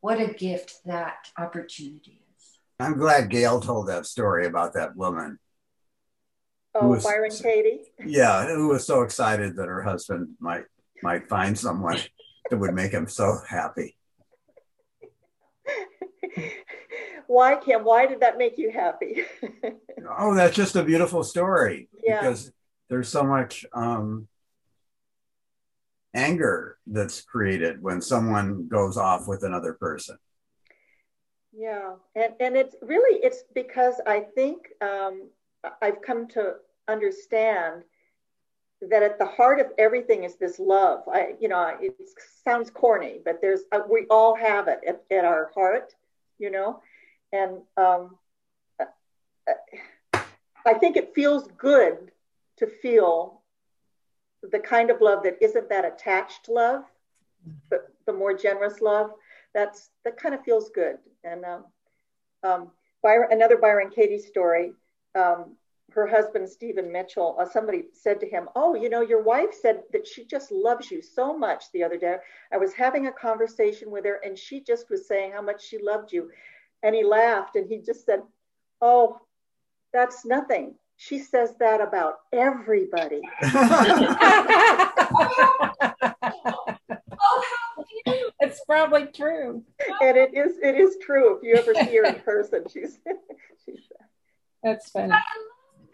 what 0.00 0.20
a 0.20 0.32
gift 0.32 0.84
that 0.84 1.30
opportunity 1.38 2.20
is 2.36 2.58
I'm 2.78 2.98
glad 2.98 3.30
Gail 3.30 3.60
told 3.60 3.88
that 3.88 4.06
story 4.06 4.46
about 4.46 4.74
that 4.74 4.96
woman. 4.96 5.38
oh, 6.74 6.88
was- 6.88 7.04
Byron 7.04 7.30
Katie. 7.30 7.80
Yeah, 8.06 8.46
who 8.46 8.68
was 8.68 8.86
so 8.86 9.02
excited 9.02 9.56
that 9.56 9.66
her 9.68 9.82
husband 9.82 10.34
might 10.38 10.64
might 11.02 11.28
find 11.28 11.58
someone 11.58 11.98
that 12.50 12.56
would 12.58 12.74
make 12.74 12.92
him 12.92 13.08
so 13.08 13.38
happy. 13.48 13.96
Why, 17.26 17.56
Kim? 17.56 17.84
Why 17.84 18.06
did 18.06 18.20
that 18.20 18.38
make 18.38 18.58
you 18.58 18.70
happy? 18.70 19.22
Oh, 20.18 20.36
that's 20.36 20.54
just 20.54 20.76
a 20.76 20.84
beautiful 20.84 21.24
story 21.24 21.88
Yeah. 22.04 22.20
because 22.20 22.52
there's 22.88 23.08
so 23.08 23.24
much 23.24 23.66
um, 23.72 24.28
anger 26.14 26.78
that's 26.86 27.22
created 27.22 27.82
when 27.82 28.00
someone 28.00 28.68
goes 28.68 28.96
off 28.96 29.26
with 29.26 29.42
another 29.42 29.72
person. 29.74 30.16
Yeah, 31.52 31.94
and 32.14 32.34
and 32.38 32.56
it's 32.56 32.76
really 32.82 33.18
it's 33.24 33.42
because 33.54 34.00
I 34.06 34.20
think 34.20 34.68
um, 34.80 35.28
I've 35.82 36.02
come 36.02 36.28
to 36.28 36.56
understand 36.86 37.82
that 38.82 39.02
at 39.02 39.18
the 39.18 39.26
heart 39.26 39.58
of 39.58 39.66
everything 39.78 40.24
is 40.24 40.36
this 40.36 40.58
love. 40.58 41.02
I 41.12 41.34
you 41.40 41.48
know 41.48 41.76
it 41.80 41.96
sounds 42.44 42.70
corny, 42.70 43.20
but 43.24 43.40
there's 43.40 43.62
uh, 43.72 43.80
we 43.90 44.06
all 44.10 44.36
have 44.36 44.68
it 44.68 44.80
at, 44.86 45.02
at 45.10 45.24
our 45.24 45.50
heart, 45.54 45.94
you 46.38 46.50
know, 46.50 46.80
and 47.32 47.58
um, 47.76 48.16
I 50.66 50.74
think 50.74 50.96
it 50.96 51.14
feels 51.14 51.48
good 51.56 52.10
to 52.58 52.66
feel 52.66 53.42
the 54.42 54.58
kind 54.58 54.90
of 54.90 55.00
love 55.00 55.22
that 55.24 55.38
isn't 55.40 55.68
that 55.68 55.84
attached 55.84 56.48
love, 56.48 56.84
but 57.70 57.88
the 58.06 58.12
more 58.12 58.34
generous 58.34 58.80
love. 58.80 59.10
That's 59.54 59.90
that 60.04 60.16
kind 60.16 60.34
of 60.34 60.44
feels 60.44 60.70
good. 60.70 60.96
And 61.24 61.44
um, 61.44 61.64
um, 62.42 62.70
Byron, 63.02 63.28
another 63.32 63.56
Byron 63.56 63.90
Katie 63.90 64.18
story. 64.18 64.72
Um, 65.14 65.56
her 65.96 66.06
husband 66.06 66.48
Stephen 66.48 66.92
Mitchell, 66.92 67.36
uh, 67.40 67.46
somebody 67.46 67.86
said 67.94 68.20
to 68.20 68.28
him, 68.28 68.50
"Oh, 68.54 68.74
you 68.74 68.90
know, 68.90 69.00
your 69.00 69.22
wife 69.22 69.54
said 69.54 69.82
that 69.92 70.06
she 70.06 70.26
just 70.26 70.52
loves 70.52 70.90
you 70.90 71.00
so 71.00 71.36
much." 71.36 71.72
The 71.72 71.82
other 71.82 71.96
day, 71.96 72.18
I 72.52 72.58
was 72.58 72.74
having 72.74 73.06
a 73.06 73.12
conversation 73.12 73.90
with 73.90 74.04
her, 74.04 74.20
and 74.22 74.38
she 74.38 74.60
just 74.60 74.90
was 74.90 75.08
saying 75.08 75.32
how 75.32 75.40
much 75.40 75.64
she 75.66 75.78
loved 75.78 76.12
you, 76.12 76.30
and 76.82 76.94
he 76.94 77.02
laughed 77.02 77.56
and 77.56 77.66
he 77.66 77.78
just 77.78 78.04
said, 78.04 78.22
"Oh, 78.82 79.20
that's 79.94 80.26
nothing. 80.26 80.74
She 80.98 81.18
says 81.18 81.56
that 81.60 81.80
about 81.80 82.16
everybody." 82.30 83.22
it's 88.40 88.60
probably 88.66 89.06
true. 89.06 89.64
And 90.02 90.16
it 90.18 90.34
is. 90.34 90.58
It 90.62 90.74
is 90.74 90.98
true. 91.00 91.38
If 91.38 91.42
you 91.42 91.56
ever 91.56 91.74
see 91.74 91.96
her 91.96 92.04
in 92.04 92.20
person, 92.20 92.64
she's. 92.70 92.98
she's 93.64 93.80
that's 94.62 94.90
funny. 94.90 95.14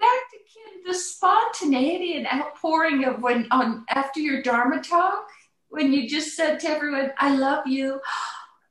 Dr. 0.02 0.42
Kim, 0.52 0.82
the 0.84 0.94
spontaneity 0.94 2.16
and 2.16 2.26
outpouring 2.26 3.04
of 3.04 3.22
when 3.22 3.46
on 3.52 3.84
after 3.88 4.18
your 4.18 4.42
Dharma 4.42 4.82
talk, 4.82 5.28
when 5.68 5.92
you 5.92 6.08
just 6.08 6.36
said 6.36 6.58
to 6.60 6.68
everyone, 6.68 7.12
I 7.18 7.36
love 7.36 7.66
you. 7.66 8.00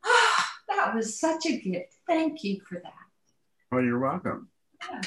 that 0.67 0.93
was 0.93 1.19
such 1.19 1.45
a 1.45 1.57
gift. 1.57 1.95
Thank 2.05 2.43
you 2.43 2.59
for 2.67 2.81
that. 2.83 2.93
Well, 3.71 3.81
you're 3.81 3.99
welcome. 3.99 4.49
Yeah. 4.89 5.01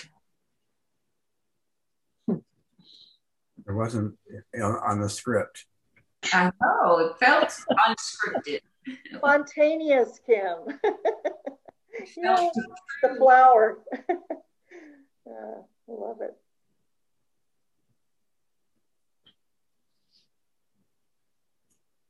It 3.67 3.73
wasn't 3.73 4.15
on 4.61 5.01
the 5.01 5.09
script. 5.09 5.67
I 6.33 6.51
know, 6.61 6.99
it 6.99 7.19
felt 7.19 7.55
unscripted. 7.89 8.61
Spontaneous, 9.17 10.21
Kim. 10.27 10.79
yeah, 12.17 12.49
the 13.03 13.15
flower. 13.17 13.79
uh, 14.11 14.23
I 15.27 15.93
love 15.93 16.21
it. 16.21 16.37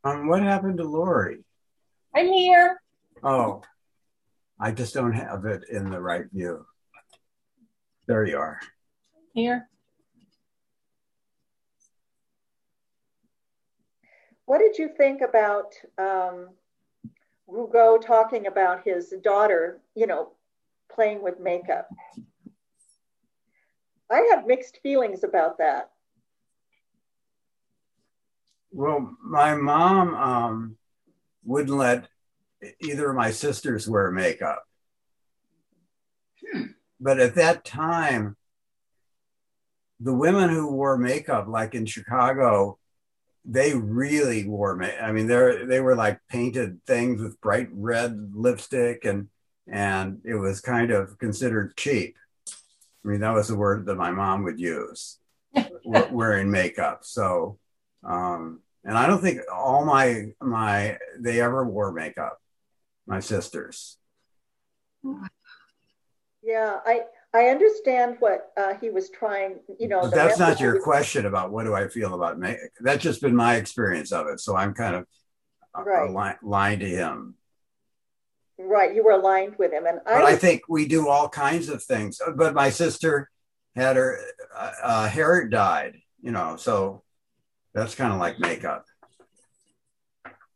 Um, 0.04 0.28
what 0.28 0.42
happened 0.42 0.76
to 0.78 0.84
Lori? 0.84 1.38
I'm 2.14 2.30
here. 2.30 2.80
Oh, 3.22 3.62
I 4.60 4.70
just 4.70 4.92
don't 4.92 5.14
have 5.14 5.46
it 5.46 5.62
in 5.70 5.90
the 5.90 6.00
right 6.00 6.26
view. 6.30 6.66
There 8.06 8.26
you 8.26 8.36
are. 8.36 8.60
Here. 9.32 9.66
What 14.44 14.58
did 14.58 14.76
you 14.76 14.90
think 14.94 15.22
about 15.22 15.72
um, 15.96 16.50
Rougeau 17.48 17.98
talking 17.98 18.46
about 18.46 18.84
his 18.84 19.14
daughter, 19.22 19.80
you 19.94 20.06
know, 20.06 20.32
playing 20.92 21.22
with 21.22 21.40
makeup? 21.40 21.88
I 24.10 24.28
have 24.32 24.46
mixed 24.46 24.80
feelings 24.82 25.24
about 25.24 25.56
that. 25.58 25.90
Well, 28.74 29.16
my 29.22 29.54
mom 29.54 30.14
um, 30.16 30.76
wouldn't 31.44 31.78
let 31.78 32.08
either 32.80 33.10
of 33.10 33.16
my 33.16 33.30
sisters 33.30 33.88
wear 33.88 34.10
makeup. 34.10 34.64
Hmm. 36.44 36.64
But 36.98 37.20
at 37.20 37.36
that 37.36 37.64
time, 37.64 38.36
the 40.00 40.12
women 40.12 40.50
who 40.50 40.72
wore 40.72 40.98
makeup, 40.98 41.46
like 41.46 41.76
in 41.76 41.86
Chicago, 41.86 42.80
they 43.44 43.74
really 43.74 44.44
wore 44.44 44.74
makeup. 44.74 45.04
I 45.04 45.12
mean, 45.12 45.28
they 45.28 45.64
they 45.66 45.80
were 45.80 45.94
like 45.94 46.18
painted 46.28 46.84
things 46.84 47.22
with 47.22 47.40
bright 47.40 47.68
red 47.70 48.32
lipstick, 48.34 49.04
and 49.04 49.28
and 49.68 50.20
it 50.24 50.34
was 50.34 50.60
kind 50.60 50.90
of 50.90 51.16
considered 51.20 51.76
cheap. 51.76 52.16
I 52.48 53.08
mean, 53.08 53.20
that 53.20 53.34
was 53.34 53.46
the 53.46 53.56
word 53.56 53.86
that 53.86 53.94
my 53.94 54.10
mom 54.10 54.42
would 54.42 54.58
use, 54.58 55.20
wearing 55.84 56.50
makeup. 56.50 57.04
So, 57.04 57.58
um, 58.02 58.60
and 58.84 58.98
I 58.98 59.06
don't 59.06 59.20
think 59.20 59.40
all 59.52 59.84
my 59.84 60.26
my 60.40 60.98
they 61.18 61.40
ever 61.40 61.64
wore 61.64 61.92
makeup. 61.92 62.38
My 63.06 63.20
sisters. 63.20 63.98
Yeah, 66.42 66.78
I 66.86 67.02
I 67.34 67.46
understand 67.46 68.16
what 68.20 68.52
uh, 68.56 68.74
he 68.80 68.90
was 68.90 69.10
trying. 69.10 69.60
You 69.78 69.88
know, 69.88 70.02
but 70.02 70.14
that's 70.14 70.38
not 70.38 70.60
your 70.60 70.80
question 70.80 71.26
about 71.26 71.50
what 71.50 71.64
do 71.64 71.74
I 71.74 71.88
feel 71.88 72.14
about 72.14 72.38
makeup. 72.38 72.70
That's 72.80 73.02
just 73.02 73.20
been 73.20 73.36
my 73.36 73.56
experience 73.56 74.12
of 74.12 74.26
it. 74.28 74.40
So 74.40 74.56
I'm 74.56 74.74
kind 74.74 74.96
of 74.96 75.06
uh, 75.76 75.82
right. 75.82 76.36
aligned 76.42 76.80
to 76.80 76.88
him. 76.88 77.34
Right, 78.56 78.94
you 78.94 79.02
were 79.02 79.10
aligned 79.12 79.56
with 79.58 79.72
him, 79.72 79.84
and 79.86 79.98
I. 80.06 80.20
But 80.20 80.24
I 80.24 80.36
think 80.36 80.62
we 80.68 80.86
do 80.86 81.08
all 81.08 81.28
kinds 81.28 81.68
of 81.68 81.82
things. 81.82 82.20
But 82.36 82.54
my 82.54 82.70
sister 82.70 83.28
had 83.74 83.96
her 83.96 84.20
uh, 84.56 84.72
uh, 84.82 85.08
hair 85.08 85.48
dyed, 85.48 85.96
you 86.22 86.30
know, 86.30 86.56
so 86.56 87.02
that's 87.74 87.94
kind 87.94 88.12
of 88.12 88.18
like 88.18 88.38
makeup. 88.38 88.86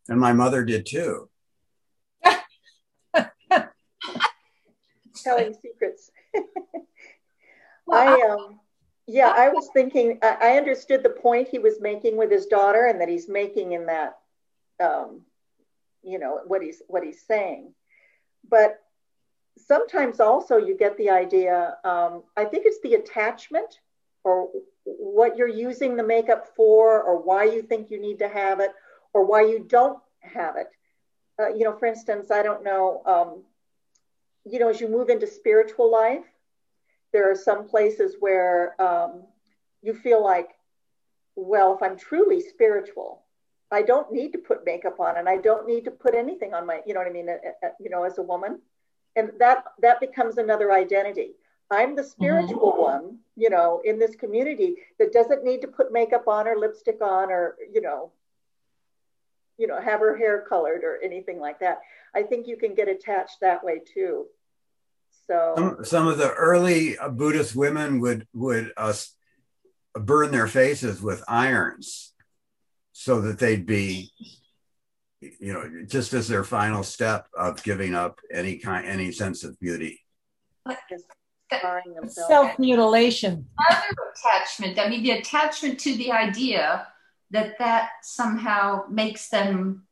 And 0.09 0.19
my 0.21 0.33
mother 0.33 0.64
did 0.64 0.87
too. 0.87 1.29
Telling 5.23 5.55
secrets. 5.55 6.11
I 7.91 8.21
um, 8.23 8.61
yeah, 9.07 9.33
I 9.35 9.49
was 9.49 9.69
thinking. 9.73 10.19
I, 10.23 10.37
I 10.41 10.57
understood 10.57 11.03
the 11.03 11.11
point 11.11 11.49
he 11.49 11.59
was 11.59 11.81
making 11.81 12.16
with 12.16 12.31
his 12.31 12.47
daughter, 12.47 12.87
and 12.87 13.01
that 13.01 13.09
he's 13.09 13.29
making 13.29 13.73
in 13.73 13.87
that, 13.87 14.19
um, 14.81 15.23
you 16.03 16.19
know, 16.19 16.41
what 16.47 16.62
he's 16.62 16.81
what 16.87 17.03
he's 17.03 17.23
saying 17.27 17.75
but 18.49 18.81
sometimes 19.57 20.21
also 20.21 20.57
you 20.57 20.77
get 20.77 20.97
the 20.97 21.11
idea 21.11 21.77
um, 21.85 22.23
i 22.37 22.45
think 22.45 22.64
it's 22.66 22.81
the 22.83 22.95
attachment 22.95 23.81
or 24.25 24.51
what 24.99 25.36
you're 25.36 25.49
using 25.49 25.97
the 25.97 26.03
makeup 26.03 26.49
for 26.57 27.03
or 27.03 27.22
why 27.22 27.45
you 27.45 27.62
think 27.62 27.91
you 27.91 28.01
need 28.01 28.18
to 28.18 28.28
have 28.28 28.61
it 28.61 28.72
or 29.12 29.24
why 29.24 29.43
you 29.43 29.64
don't 29.68 29.99
have 30.20 30.57
it 30.57 30.68
uh, 31.41 31.49
you 31.49 31.64
know 31.64 31.76
for 31.76 31.86
instance 31.86 32.30
i 32.30 32.43
don't 32.43 32.64
know 32.64 33.03
um, 33.07 33.43
you 34.45 34.59
know 34.59 34.68
as 34.68 34.80
you 34.80 34.89
move 34.89 35.09
into 35.09 35.26
spiritual 35.26 35.91
life 35.91 36.24
there 37.12 37.30
are 37.30 37.36
some 37.36 37.66
places 37.66 38.16
where 38.20 38.80
um, 38.80 39.22
you 39.82 39.95
feel 39.95 40.22
like 40.22 40.51
well 41.36 41.74
if 41.74 41.82
i'm 41.82 41.97
truly 41.97 42.41
spiritual 42.41 43.22
I 43.70 43.82
don't 43.82 44.11
need 44.12 44.32
to 44.32 44.39
put 44.39 44.64
makeup 44.64 44.99
on 44.99 45.18
and 45.18 45.28
I 45.28 45.36
don't 45.36 45.66
need 45.66 45.84
to 45.84 45.91
put 45.91 46.14
anything 46.14 46.55
on 46.55 46.66
my, 46.66 46.80
you 46.86 46.95
know 46.95 47.01
what 47.01 47.09
I 47.09 47.12
mean, 47.12 47.28
uh, 47.28 47.32
uh, 47.32 47.66
uh, 47.66 47.70
you 47.78 47.91
know, 47.91 48.05
as 48.05 48.18
a 48.18 48.22
woman. 48.22 48.61
And 49.16 49.32
that 49.39 49.64
that 49.82 50.01
becomes 50.01 50.39
another 50.39 50.72
identity. 50.72 51.32
I'm 51.70 51.97
the 51.97 52.05
spiritual 52.05 52.72
mm-hmm. 52.72 52.82
one, 52.82 53.18
you 53.39 53.51
know, 53.51 53.80
in 53.84 54.01
this 54.01 54.16
community 54.16 54.74
that 54.99 55.12
doesn't 55.12 55.45
need 55.45 55.61
to 55.61 55.68
put 55.68 55.93
makeup 55.93 56.26
on 56.26 56.49
or 56.49 56.57
lipstick 56.57 57.01
on 57.01 57.30
or, 57.30 57.55
you 57.72 57.80
know, 57.80 58.11
you 59.57 59.68
know, 59.68 59.80
have 59.80 60.01
her 60.01 60.16
hair 60.16 60.45
colored 60.49 60.82
or 60.82 60.99
anything 61.03 61.39
like 61.39 61.61
that. 61.61 61.78
I 62.14 62.24
think 62.24 62.49
you 62.49 62.57
can 62.57 62.74
get 62.74 62.89
attached 62.89 63.39
that 63.41 63.62
way 63.62 63.80
too. 63.95 64.26
So 65.28 65.55
some, 65.57 65.84
some 65.84 66.09
of 66.09 66.18
the 66.18 66.32
early 66.32 66.97
Buddhist 67.12 67.55
women 67.55 68.01
would 68.01 68.26
would 68.34 68.72
uh, 68.76 68.95
burn 69.95 70.32
their 70.32 70.49
faces 70.49 71.01
with 71.01 71.22
irons 71.28 72.14
so 72.93 73.20
that 73.20 73.39
they'd 73.39 73.66
be 73.66 74.11
you 75.20 75.53
know 75.53 75.84
just 75.86 76.12
as 76.12 76.28
their 76.28 76.45
final 76.45 76.82
step 76.82 77.26
of 77.36 77.62
giving 77.62 77.95
up 77.95 78.20
any 78.32 78.57
kind 78.59 78.86
any 78.86 79.12
sense 79.12 79.45
of 79.45 79.59
beauty 79.61 80.01
self-mutilation 82.09 83.46
other 83.70 83.96
attachment 84.14 84.78
i 84.78 84.88
mean 84.88 85.03
the 85.03 85.12
attachment 85.12 85.78
to 85.78 85.96
the 85.96 86.12
idea 86.12 86.86
that 87.30 87.59
that 87.59 87.90
somehow 88.03 88.82
makes 88.88 89.28
them 89.28 89.84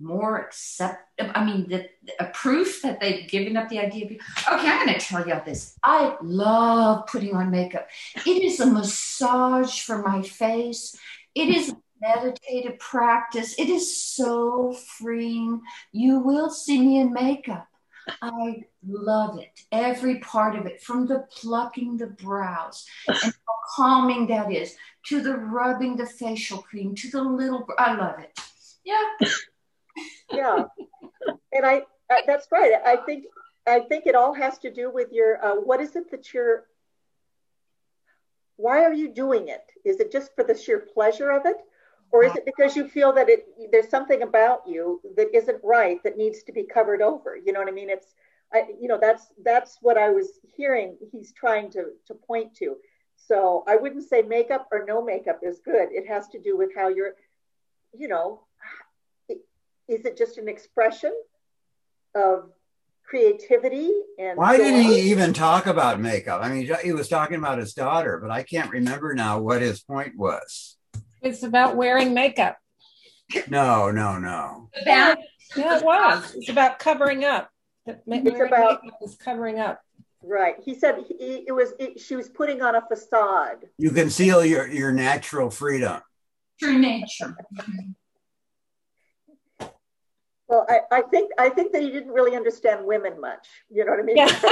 more 0.00 0.38
accept 0.38 1.02
i 1.18 1.44
mean 1.44 1.68
the, 1.68 1.88
a 2.20 2.26
proof 2.26 2.82
that 2.82 3.00
they've 3.00 3.28
given 3.28 3.56
up 3.56 3.68
the 3.68 3.78
idea 3.78 4.04
of 4.04 4.10
okay 4.12 4.68
i'm 4.68 4.86
going 4.86 4.98
to 4.98 5.04
tell 5.04 5.26
y'all 5.26 5.44
this 5.44 5.76
i 5.82 6.16
love 6.22 7.06
putting 7.06 7.34
on 7.34 7.50
makeup 7.50 7.88
it 8.24 8.42
is 8.42 8.60
a 8.60 8.66
massage 8.66 9.80
for 9.80 10.02
my 10.02 10.22
face 10.22 10.96
it 11.34 11.48
is 11.48 11.70
a 11.70 11.76
meditative 12.00 12.78
practice. 12.78 13.54
It 13.58 13.68
is 13.68 13.96
so 13.96 14.72
freeing. 14.72 15.62
You 15.92 16.20
will 16.20 16.50
see 16.50 16.80
me 16.80 16.98
in 16.98 17.12
makeup. 17.12 17.66
I 18.22 18.64
love 18.86 19.38
it. 19.38 19.60
Every 19.72 20.18
part 20.20 20.56
of 20.56 20.66
it, 20.66 20.80
from 20.82 21.06
the 21.06 21.26
plucking 21.30 21.96
the 21.96 22.08
brows 22.08 22.86
and 23.06 23.16
how 23.18 23.54
calming 23.76 24.26
that 24.28 24.52
is, 24.52 24.76
to 25.06 25.20
the 25.20 25.36
rubbing 25.36 25.96
the 25.96 26.06
facial 26.06 26.58
cream, 26.58 26.94
to 26.96 27.10
the 27.10 27.22
little. 27.22 27.66
I 27.78 27.94
love 27.94 28.18
it. 28.18 28.38
Yeah. 28.84 29.28
Yeah, 30.32 30.64
and 31.52 31.66
I, 31.66 31.82
I 32.10 32.22
that's 32.26 32.46
right. 32.52 32.72
I 32.84 32.96
think 32.96 33.24
I 33.66 33.80
think 33.80 34.06
it 34.06 34.14
all 34.14 34.32
has 34.34 34.58
to 34.58 34.72
do 34.72 34.90
with 34.90 35.08
your. 35.12 35.44
Uh, 35.44 35.54
what 35.56 35.80
is 35.80 35.96
it 35.96 36.10
that 36.10 36.32
you're? 36.32 36.64
Why 38.56 38.84
are 38.84 38.92
you 38.92 39.12
doing 39.12 39.48
it? 39.48 39.64
Is 39.84 40.00
it 40.00 40.12
just 40.12 40.34
for 40.34 40.44
the 40.44 40.56
sheer 40.56 40.80
pleasure 40.80 41.30
of 41.30 41.46
it, 41.46 41.56
or 42.10 42.24
is 42.24 42.34
it 42.34 42.44
because 42.44 42.74
you 42.76 42.88
feel 42.88 43.12
that 43.12 43.28
it 43.28 43.46
there's 43.70 43.88
something 43.88 44.22
about 44.22 44.62
you 44.66 45.00
that 45.16 45.34
isn't 45.34 45.60
right 45.62 46.02
that 46.04 46.16
needs 46.16 46.42
to 46.44 46.52
be 46.52 46.62
covered 46.62 47.02
over? 47.02 47.36
You 47.36 47.52
know 47.52 47.60
what 47.60 47.68
i 47.68 47.72
mean? 47.72 47.90
It's 47.90 48.14
I, 48.52 48.64
you 48.80 48.88
know 48.88 48.98
that's 49.00 49.26
that's 49.44 49.78
what 49.82 49.98
i 49.98 50.08
was 50.08 50.40
hearing 50.56 50.96
he's 51.12 51.32
trying 51.32 51.70
to 51.72 51.90
to 52.06 52.14
point 52.14 52.54
to. 52.56 52.76
So 53.16 53.64
i 53.66 53.76
wouldn't 53.76 54.08
say 54.08 54.22
makeup 54.22 54.68
or 54.72 54.84
no 54.86 55.04
makeup 55.04 55.40
is 55.42 55.58
good. 55.58 55.88
It 55.92 56.08
has 56.08 56.28
to 56.28 56.40
do 56.40 56.56
with 56.56 56.70
how 56.74 56.88
you're 56.88 57.14
you 57.96 58.08
know 58.08 58.40
is 59.28 60.04
it 60.04 60.18
just 60.18 60.36
an 60.38 60.48
expression 60.48 61.12
of 62.14 62.50
creativity 63.04 63.90
and 64.18 64.36
why 64.36 64.56
joy? 64.56 64.64
did 64.64 64.84
he 64.84 65.10
even 65.10 65.32
talk 65.32 65.66
about 65.66 65.98
makeup? 65.98 66.42
I 66.42 66.50
mean 66.50 66.70
he 66.82 66.92
was 66.92 67.08
talking 67.08 67.36
about 67.36 67.58
his 67.58 67.74
daughter 67.74 68.18
but 68.18 68.30
i 68.30 68.42
can't 68.42 68.70
remember 68.70 69.14
now 69.14 69.40
what 69.40 69.60
his 69.60 69.80
point 69.80 70.16
was 70.16 70.77
It's 71.22 71.42
about 71.42 71.76
wearing 71.76 72.14
makeup. 72.14 72.58
no 73.48 73.90
no 73.90 74.18
no 74.18 74.70
Yeah, 74.86 75.14
yeah, 75.56 75.76
it 75.78 75.84
was. 75.84 76.34
It's 76.34 76.48
about 76.48 76.78
covering 76.78 77.24
up. 77.24 77.50
It's 77.86 78.40
about- 78.40 78.80
is 79.02 79.16
covering 79.16 79.58
up. 79.58 79.80
right 80.22 80.56
he 80.64 80.74
said 80.74 81.04
he, 81.08 81.44
it 81.46 81.52
was 81.52 81.72
it, 81.78 82.00
she 82.00 82.16
was 82.16 82.28
putting 82.28 82.60
on 82.62 82.74
a 82.74 82.82
facade 82.86 83.58
you 83.78 83.90
conceal 83.90 84.44
your 84.44 84.66
your 84.66 84.92
natural 84.92 85.48
freedom 85.48 86.00
True 86.58 86.76
nature. 86.76 87.36
Mm-hmm. 87.54 87.90
well 90.48 90.66
I, 90.68 90.80
I 90.98 91.02
think 91.02 91.30
i 91.38 91.48
think 91.48 91.72
that 91.72 91.82
he 91.82 91.90
didn't 91.90 92.10
really 92.12 92.34
understand 92.36 92.84
women 92.84 93.20
much 93.20 93.46
you 93.70 93.84
know 93.84 93.92
what 93.92 94.00
i 94.00 94.02
mean 94.02 94.16
Yeah. 94.16 94.26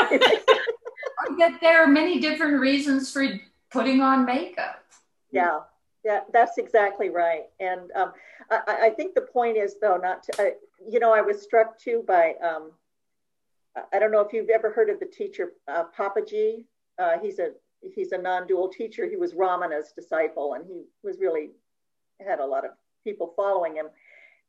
that 1.38 1.58
there 1.60 1.82
are 1.82 1.88
many 1.88 2.20
different 2.20 2.60
reasons 2.60 3.12
for 3.12 3.26
putting 3.70 4.00
on 4.00 4.24
makeup. 4.24 4.82
Yeah, 5.32 5.60
yeah, 6.06 6.20
that's 6.32 6.56
exactly 6.56 7.10
right. 7.10 7.46
And 7.58 7.90
um, 7.96 8.12
I, 8.48 8.86
I 8.86 8.90
think 8.90 9.16
the 9.16 9.22
point 9.22 9.56
is, 9.56 9.74
though, 9.80 9.96
not 9.96 10.22
to, 10.22 10.52
you 10.88 11.00
know, 11.00 11.12
I 11.12 11.20
was 11.20 11.42
struck 11.42 11.76
too 11.80 12.04
by, 12.06 12.34
um, 12.40 12.70
I- 13.76 13.88
I 13.92 13.98
don't 13.98 14.12
know 14.12 14.20
if 14.20 14.32
you've 14.32 14.48
ever 14.50 14.70
heard 14.70 14.88
of 14.88 15.00
the 15.00 15.06
teacher 15.06 15.54
uh, 15.66 15.86
Papaji. 15.98 16.64
Uh, 16.96 17.18
he's 17.20 17.40
a 17.40 17.48
he's 17.96 18.12
a 18.12 18.18
non-dual 18.18 18.68
teacher. 18.68 19.04
He 19.08 19.16
was 19.16 19.34
Ramana's 19.34 19.92
disciple, 19.96 20.54
and 20.54 20.64
he 20.64 20.84
was 21.02 21.18
really 21.18 21.50
had 22.24 22.38
a 22.38 22.46
lot 22.46 22.64
of 22.64 22.70
people 23.02 23.32
following 23.34 23.74
him. 23.74 23.88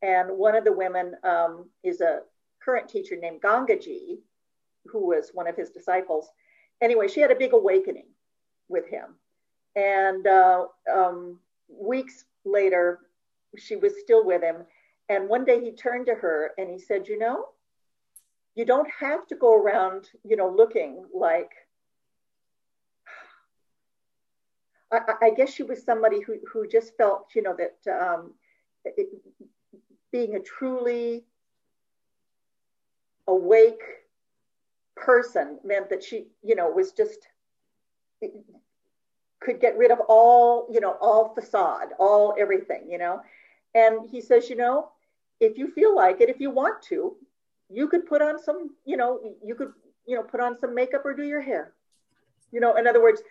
And 0.03 0.37
one 0.37 0.55
of 0.55 0.63
the 0.63 0.71
women 0.71 1.15
um, 1.23 1.69
is 1.83 2.01
a 2.01 2.21
current 2.63 2.87
teacher 2.87 3.15
named 3.15 3.41
Gangaji, 3.41 4.19
who 4.85 5.07
was 5.07 5.31
one 5.33 5.47
of 5.47 5.55
his 5.55 5.71
disciples. 5.71 6.29
Anyway, 6.81 7.07
she 7.07 7.19
had 7.19 7.31
a 7.31 7.35
big 7.35 7.53
awakening 7.53 8.09
with 8.69 8.87
him. 8.87 9.15
And 9.75 10.25
uh, 10.27 10.65
um, 10.95 11.39
weeks 11.69 12.25
later, 12.45 12.99
she 13.57 13.75
was 13.75 13.93
still 13.99 14.25
with 14.25 14.41
him. 14.41 14.57
And 15.09 15.29
one 15.29 15.45
day 15.45 15.61
he 15.63 15.71
turned 15.71 16.05
to 16.07 16.15
her 16.15 16.51
and 16.57 16.69
he 16.69 16.79
said, 16.79 17.07
You 17.07 17.17
know, 17.17 17.45
you 18.55 18.65
don't 18.65 18.89
have 18.99 19.27
to 19.27 19.35
go 19.35 19.55
around, 19.55 20.09
you 20.23 20.35
know, 20.35 20.49
looking 20.49 21.05
like. 21.13 21.51
I, 24.91 24.99
I- 25.21 25.29
guess 25.31 25.53
she 25.53 25.63
was 25.63 25.83
somebody 25.83 26.21
who, 26.21 26.37
who 26.51 26.65
just 26.65 26.95
felt, 26.95 27.27
you 27.35 27.41
know, 27.41 27.55
that 27.57 27.91
um, 27.91 28.33
it, 28.85 29.09
being 30.13 30.35
a 30.35 30.39
truly 30.39 31.25
awake 33.27 33.81
person 34.95 35.59
meant 35.65 35.89
that 35.89 36.03
she, 36.03 36.27
you 36.41 36.55
know, 36.55 36.69
was 36.69 36.93
just 36.93 37.19
could 39.39 39.59
get 39.59 39.77
rid 39.77 39.91
of 39.91 39.99
all, 40.07 40.67
you 40.71 40.79
know, 40.79 40.97
all 41.01 41.33
facade, 41.33 41.89
all 41.99 42.35
everything, 42.39 42.89
you 42.89 42.97
know. 42.97 43.21
And 43.75 44.09
he 44.09 44.21
says, 44.21 44.49
you 44.49 44.55
know, 44.55 44.89
if 45.39 45.57
you 45.57 45.71
feel 45.71 45.95
like 45.95 46.21
it, 46.21 46.29
if 46.29 46.39
you 46.39 46.49
want 46.49 46.81
to, 46.83 47.15
you 47.69 47.87
could 47.87 48.05
put 48.05 48.21
on 48.21 48.41
some, 48.41 48.71
you 48.85 48.97
know, 48.97 49.19
you 49.43 49.55
could, 49.55 49.73
you 50.05 50.15
know, 50.15 50.23
put 50.23 50.39
on 50.39 50.57
some 50.59 50.73
makeup 50.73 51.05
or 51.05 51.13
do 51.13 51.23
your 51.23 51.41
hair. 51.41 51.73
You 52.51 52.59
know, 52.59 52.75
in 52.77 52.87
other 52.87 53.01
words, 53.01 53.21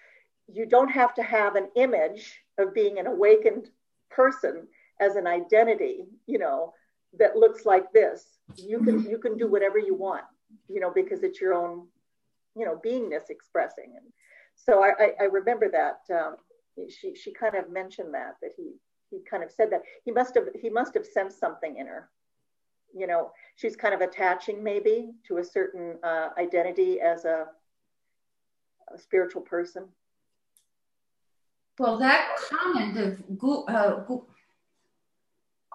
you 0.52 0.66
don't 0.66 0.90
have 0.90 1.14
to 1.14 1.22
have 1.22 1.56
an 1.56 1.68
image 1.74 2.38
of 2.58 2.74
being 2.74 2.98
an 2.98 3.06
awakened 3.06 3.70
person 4.10 4.68
as 5.00 5.16
an 5.16 5.26
identity, 5.26 6.04
you 6.26 6.38
know, 6.38 6.72
that 7.18 7.36
looks 7.36 7.64
like 7.64 7.92
this. 7.92 8.38
You 8.56 8.80
can 8.80 9.08
you 9.08 9.18
can 9.18 9.36
do 9.36 9.48
whatever 9.48 9.78
you 9.78 9.94
want, 9.94 10.24
you 10.68 10.80
know, 10.80 10.92
because 10.94 11.22
it's 11.22 11.40
your 11.40 11.54
own, 11.54 11.86
you 12.54 12.64
know, 12.64 12.80
beingness 12.84 13.30
expressing. 13.30 13.94
And 13.96 14.06
so 14.56 14.82
I, 14.82 14.90
I, 14.98 15.10
I 15.20 15.24
remember 15.24 15.70
that 15.70 16.00
um, 16.14 16.36
she 16.88 17.14
she 17.14 17.32
kind 17.32 17.54
of 17.54 17.70
mentioned 17.70 18.12
that 18.14 18.36
that 18.42 18.52
he 18.56 18.72
he 19.10 19.20
kind 19.28 19.42
of 19.44 19.50
said 19.50 19.70
that 19.70 19.82
he 20.04 20.10
must 20.10 20.34
have 20.34 20.48
he 20.60 20.70
must 20.70 20.94
have 20.94 21.06
sensed 21.06 21.38
something 21.38 21.76
in 21.76 21.86
her. 21.86 22.08
You 22.94 23.06
know, 23.06 23.30
she's 23.56 23.76
kind 23.76 23.94
of 23.94 24.00
attaching 24.00 24.62
maybe 24.64 25.12
to 25.28 25.38
a 25.38 25.44
certain 25.44 25.98
uh, 26.02 26.30
identity 26.38 27.00
as 27.00 27.24
a, 27.24 27.46
a 28.92 28.98
spiritual 28.98 29.42
person. 29.42 29.84
Well, 31.78 31.98
that 31.98 32.36
comment 32.48 32.96
of 32.96 33.38
go, 33.38 33.64
uh, 33.64 34.00
go, 34.04 34.24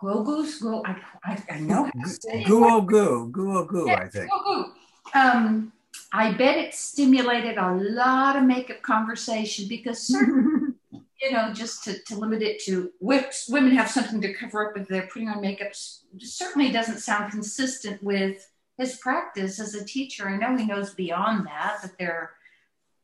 go 0.01 0.23
goose, 0.23 0.59
go, 0.59 0.83
I, 0.83 0.95
I, 1.23 1.43
I 1.51 1.59
know. 1.59 1.83
how 1.83 1.91
to 1.91 2.09
say 2.09 2.41
it. 2.41 2.47
Goo, 2.47 2.81
guo 2.81 3.67
goo, 3.67 3.89
I 3.91 4.07
think. 4.07 4.31
Go, 4.31 4.43
go. 4.43 5.19
Um, 5.19 5.71
I 6.13 6.33
bet 6.33 6.57
it 6.57 6.73
stimulated 6.73 7.57
a 7.57 7.73
lot 7.73 8.35
of 8.35 8.43
makeup 8.43 8.81
conversation 8.81 9.67
because 9.67 9.99
certain, 9.99 10.75
you 10.91 11.31
know, 11.31 11.53
just 11.53 11.85
to, 11.85 11.97
to 12.03 12.15
limit 12.15 12.41
it 12.41 12.61
to 12.65 12.91
women 12.99 13.71
have 13.71 13.89
something 13.89 14.21
to 14.21 14.33
cover 14.33 14.69
up 14.69 14.77
if 14.77 14.87
they're 14.87 15.07
putting 15.07 15.29
on 15.29 15.41
makeup 15.41 15.71
certainly 16.19 16.71
doesn't 16.71 16.99
sound 16.99 17.31
consistent 17.31 18.03
with 18.03 18.45
his 18.77 18.97
practice 18.97 19.59
as 19.59 19.73
a 19.73 19.85
teacher. 19.85 20.27
I 20.27 20.37
know 20.37 20.57
he 20.57 20.65
knows 20.65 20.93
beyond 20.93 21.47
that 21.47 21.79
that 21.81 21.97
there 21.97 22.13
are 22.13 22.31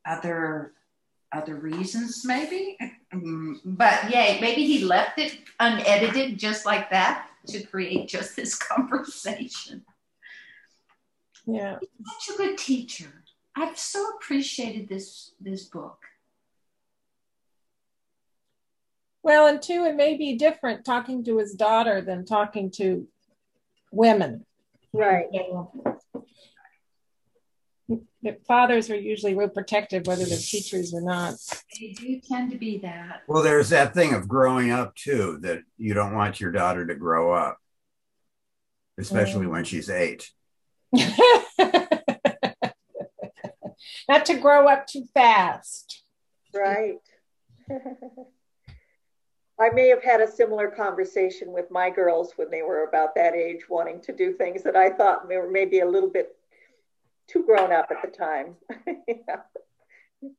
other 0.06 0.74
other 1.34 1.56
reasons 1.56 2.24
maybe 2.24 2.78
but 3.66 4.10
yeah 4.10 4.40
maybe 4.40 4.66
he 4.66 4.86
left 4.86 5.20
it 5.20 5.38
unedited 5.60 6.40
just 6.40 6.66
like 6.66 6.90
that 6.90 7.28
to 7.46 7.62
create 7.64 8.08
just 8.08 8.38
this 8.38 8.56
conversation 8.58 9.84
Yeah. 11.48 11.78
such 12.06 12.36
a 12.36 12.38
good 12.38 12.58
teacher 12.58 13.24
i've 13.56 13.78
so 13.78 14.06
appreciated 14.18 14.90
this 14.90 15.32
this 15.40 15.66
book 15.66 16.00
Well, 19.28 19.48
and 19.48 19.62
two, 19.62 19.84
it 19.84 19.98
may 19.98 20.16
be 20.16 20.38
different 20.38 20.86
talking 20.86 21.22
to 21.26 21.38
his 21.38 21.54
daughter 21.54 22.00
than 22.00 22.24
talking 22.24 22.72
to 22.78 23.06
women. 23.92 24.46
Right. 24.94 25.26
The 28.24 28.38
fathers 28.48 28.90
are 28.90 28.96
usually 28.96 29.36
real 29.36 29.50
protective, 29.50 30.08
whether 30.08 30.24
they're 30.24 30.38
teachers 30.38 30.94
or 30.94 31.02
not. 31.02 31.36
they 31.78 31.92
do 31.92 32.22
tend 32.22 32.52
to 32.52 32.58
be 32.58 32.78
that 32.78 33.24
Well, 33.28 33.44
there's 33.44 33.68
that 33.68 33.94
thing 33.94 34.14
of 34.14 34.30
growing 34.30 34.72
up 34.72 34.96
too, 34.96 35.40
that 35.42 35.60
you 35.78 35.94
don't 35.94 36.16
want 36.16 36.40
your 36.40 36.54
daughter 36.54 36.88
to 36.88 36.96
grow 36.96 37.34
up, 37.34 37.58
especially 38.98 39.48
mm. 39.48 39.52
when 39.52 39.66
she's 39.66 39.90
eight. 39.90 40.32
not 44.10 44.26
to 44.26 44.38
grow 44.40 44.68
up 44.68 44.88
too 44.88 45.06
fast. 45.14 46.04
Right. 46.54 47.00
I 49.60 49.70
may 49.72 49.88
have 49.90 50.04
had 50.04 50.22
a 50.22 50.32
similar 50.32 50.70
conversation 50.70 51.52
with 51.52 51.72
my 51.72 51.90
girls 51.90 52.34
when 52.36 52.52
they 52.52 52.62
were 52.62 52.84
about 52.84 53.16
that 53.16 53.34
age, 53.34 53.68
wanting 53.68 54.02
to 54.02 54.14
do 54.14 54.34
things 54.34 54.62
that 54.64 54.76
I 54.76 54.92
thought 54.92 55.28
they 55.28 55.38
were 55.38 55.50
maybe 55.50 55.80
a 55.80 55.90
little 55.90 56.12
bit 56.12 56.36
too 57.28 57.44
grown 57.44 57.72
up 57.74 57.88
at 57.90 58.04
the 58.04 58.10
time. 58.16 58.56
yeah. 59.08 59.42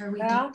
are 0.00 0.10
we 0.10 0.18
Well, 0.18 0.52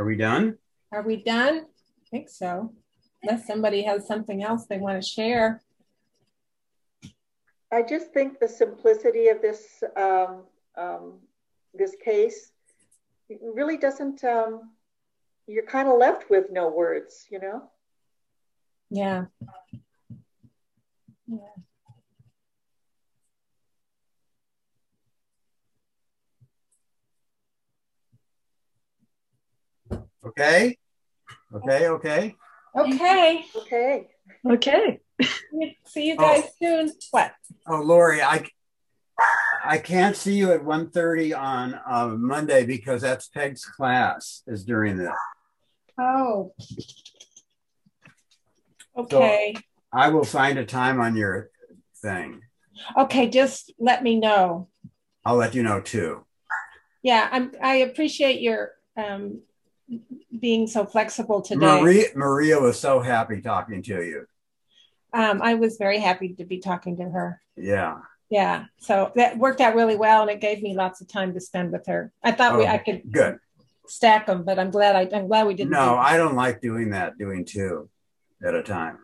Are 0.00 0.06
we 0.06 0.16
done? 0.16 0.56
are 0.92 1.02
we 1.02 1.22
done? 1.22 1.66
I 1.66 2.08
think 2.10 2.30
so. 2.30 2.72
Unless 3.22 3.46
somebody 3.46 3.82
has 3.82 4.06
something 4.06 4.42
else 4.42 4.64
they 4.64 4.78
want 4.78 5.00
to 5.00 5.06
share. 5.06 5.60
I 7.70 7.82
just 7.82 8.10
think 8.14 8.40
the 8.40 8.48
simplicity 8.48 9.28
of 9.28 9.42
this 9.42 9.82
um, 9.98 10.44
um, 10.78 11.18
this 11.74 11.96
case 12.02 12.52
really 13.42 13.76
doesn't. 13.76 14.24
Um, 14.24 14.70
you're 15.46 15.66
kind 15.66 15.86
of 15.86 15.98
left 15.98 16.30
with 16.30 16.46
no 16.50 16.70
words, 16.70 17.26
you 17.30 17.38
know. 17.38 17.64
Yeah. 18.88 19.26
Yeah. 21.26 21.56
Okay. 30.26 30.76
Okay. 31.54 31.88
Okay. 31.88 32.36
Okay. 32.76 33.46
Okay. 33.64 34.08
Okay. 34.46 35.00
See 35.86 36.06
you 36.06 36.16
guys 36.16 36.44
oh. 36.44 36.50
soon. 36.58 36.92
What? 37.10 37.32
Oh, 37.66 37.80
Lori, 37.80 38.22
I 38.22 38.46
I 39.64 39.78
can't 39.78 40.16
see 40.16 40.34
you 40.34 40.52
at 40.52 40.62
1.30 40.62 41.38
on 41.38 41.78
uh, 41.86 42.08
Monday 42.08 42.64
because 42.64 43.02
that's 43.02 43.28
Peg's 43.28 43.64
class 43.64 44.42
is 44.46 44.64
during 44.64 44.96
this. 44.96 45.12
Oh. 45.98 46.54
Okay. 48.96 49.54
So 49.54 49.60
I 49.92 50.08
will 50.08 50.24
find 50.24 50.58
a 50.58 50.64
time 50.64 51.00
on 51.00 51.16
your 51.16 51.50
thing. 52.00 52.40
Okay, 52.96 53.28
just 53.28 53.72
let 53.78 54.02
me 54.02 54.18
know. 54.18 54.68
I'll 55.24 55.36
let 55.36 55.54
you 55.54 55.62
know 55.62 55.80
too. 55.80 56.24
Yeah, 57.02 57.28
I'm 57.30 57.52
I 57.62 57.76
appreciate 57.76 58.40
your 58.40 58.72
um 58.96 59.42
being 60.38 60.66
so 60.66 60.84
flexible 60.84 61.42
today. 61.42 61.80
Maria, 61.80 62.06
Maria 62.14 62.60
was 62.60 62.78
so 62.78 63.00
happy 63.00 63.40
talking 63.40 63.82
to 63.82 64.02
you. 64.02 64.26
Um, 65.12 65.42
I 65.42 65.54
was 65.54 65.76
very 65.76 65.98
happy 65.98 66.34
to 66.34 66.44
be 66.44 66.58
talking 66.58 66.96
to 66.98 67.04
her. 67.04 67.40
Yeah. 67.56 67.98
Yeah. 68.30 68.66
So 68.78 69.12
that 69.16 69.38
worked 69.38 69.60
out 69.60 69.74
really 69.74 69.96
well, 69.96 70.22
and 70.22 70.30
it 70.30 70.40
gave 70.40 70.62
me 70.62 70.74
lots 70.74 71.00
of 71.00 71.08
time 71.08 71.34
to 71.34 71.40
spend 71.40 71.72
with 71.72 71.86
her. 71.86 72.12
I 72.22 72.30
thought 72.30 72.54
oh, 72.54 72.58
we 72.58 72.66
I 72.66 72.78
could 72.78 73.10
good 73.10 73.40
stack 73.90 74.26
them, 74.26 74.44
but 74.44 74.58
I'm 74.58 74.70
glad 74.70 74.96
I, 74.96 75.16
I'm 75.16 75.26
glad 75.26 75.46
we 75.46 75.54
didn't. 75.54 75.72
No, 75.72 75.90
do 75.90 75.96
I 75.96 76.16
don't 76.16 76.36
like 76.36 76.60
doing 76.60 76.90
that. 76.90 77.18
Doing 77.18 77.44
two 77.44 77.88
at 78.42 78.54
a 78.54 78.62
time. 78.62 78.98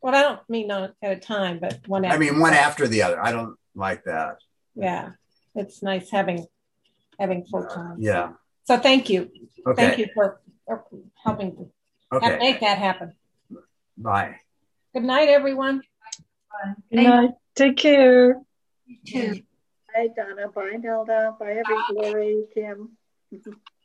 Well, 0.00 0.14
I 0.14 0.22
don't 0.22 0.48
mean 0.48 0.68
not 0.68 0.94
at 1.02 1.16
a 1.16 1.20
time, 1.20 1.58
but 1.58 1.80
one. 1.86 2.04
I 2.04 2.16
mean 2.16 2.38
one 2.38 2.54
after 2.54 2.86
the 2.86 3.02
other. 3.02 3.22
I 3.22 3.32
don't 3.32 3.56
like 3.74 4.04
that. 4.04 4.36
Yeah, 4.74 5.10
it's 5.54 5.82
nice 5.82 6.10
having 6.10 6.46
having 7.18 7.44
full 7.44 7.66
time. 7.66 7.96
Yeah. 7.98 8.32
So 8.68 8.76
thank 8.76 9.08
you. 9.08 9.30
Okay. 9.66 9.82
Thank 9.82 9.98
you 9.98 10.08
for, 10.14 10.42
for 10.66 10.84
helping 11.24 11.70
okay. 12.12 12.38
make 12.38 12.60
that 12.60 12.76
happen. 12.76 13.14
Bye. 13.96 14.36
Good 14.92 15.04
night, 15.04 15.30
everyone. 15.30 15.80
Good 16.92 17.02
night. 17.02 17.30
Take 17.54 17.78
care. 17.78 18.38
You 18.84 18.96
too. 19.06 19.42
Bye, 19.94 20.08
Donna. 20.14 20.48
Bye, 20.48 20.76
Nelda. 20.78 21.34
Bye, 21.40 21.62
everybody. 21.64 22.44
Kim. 22.52 22.90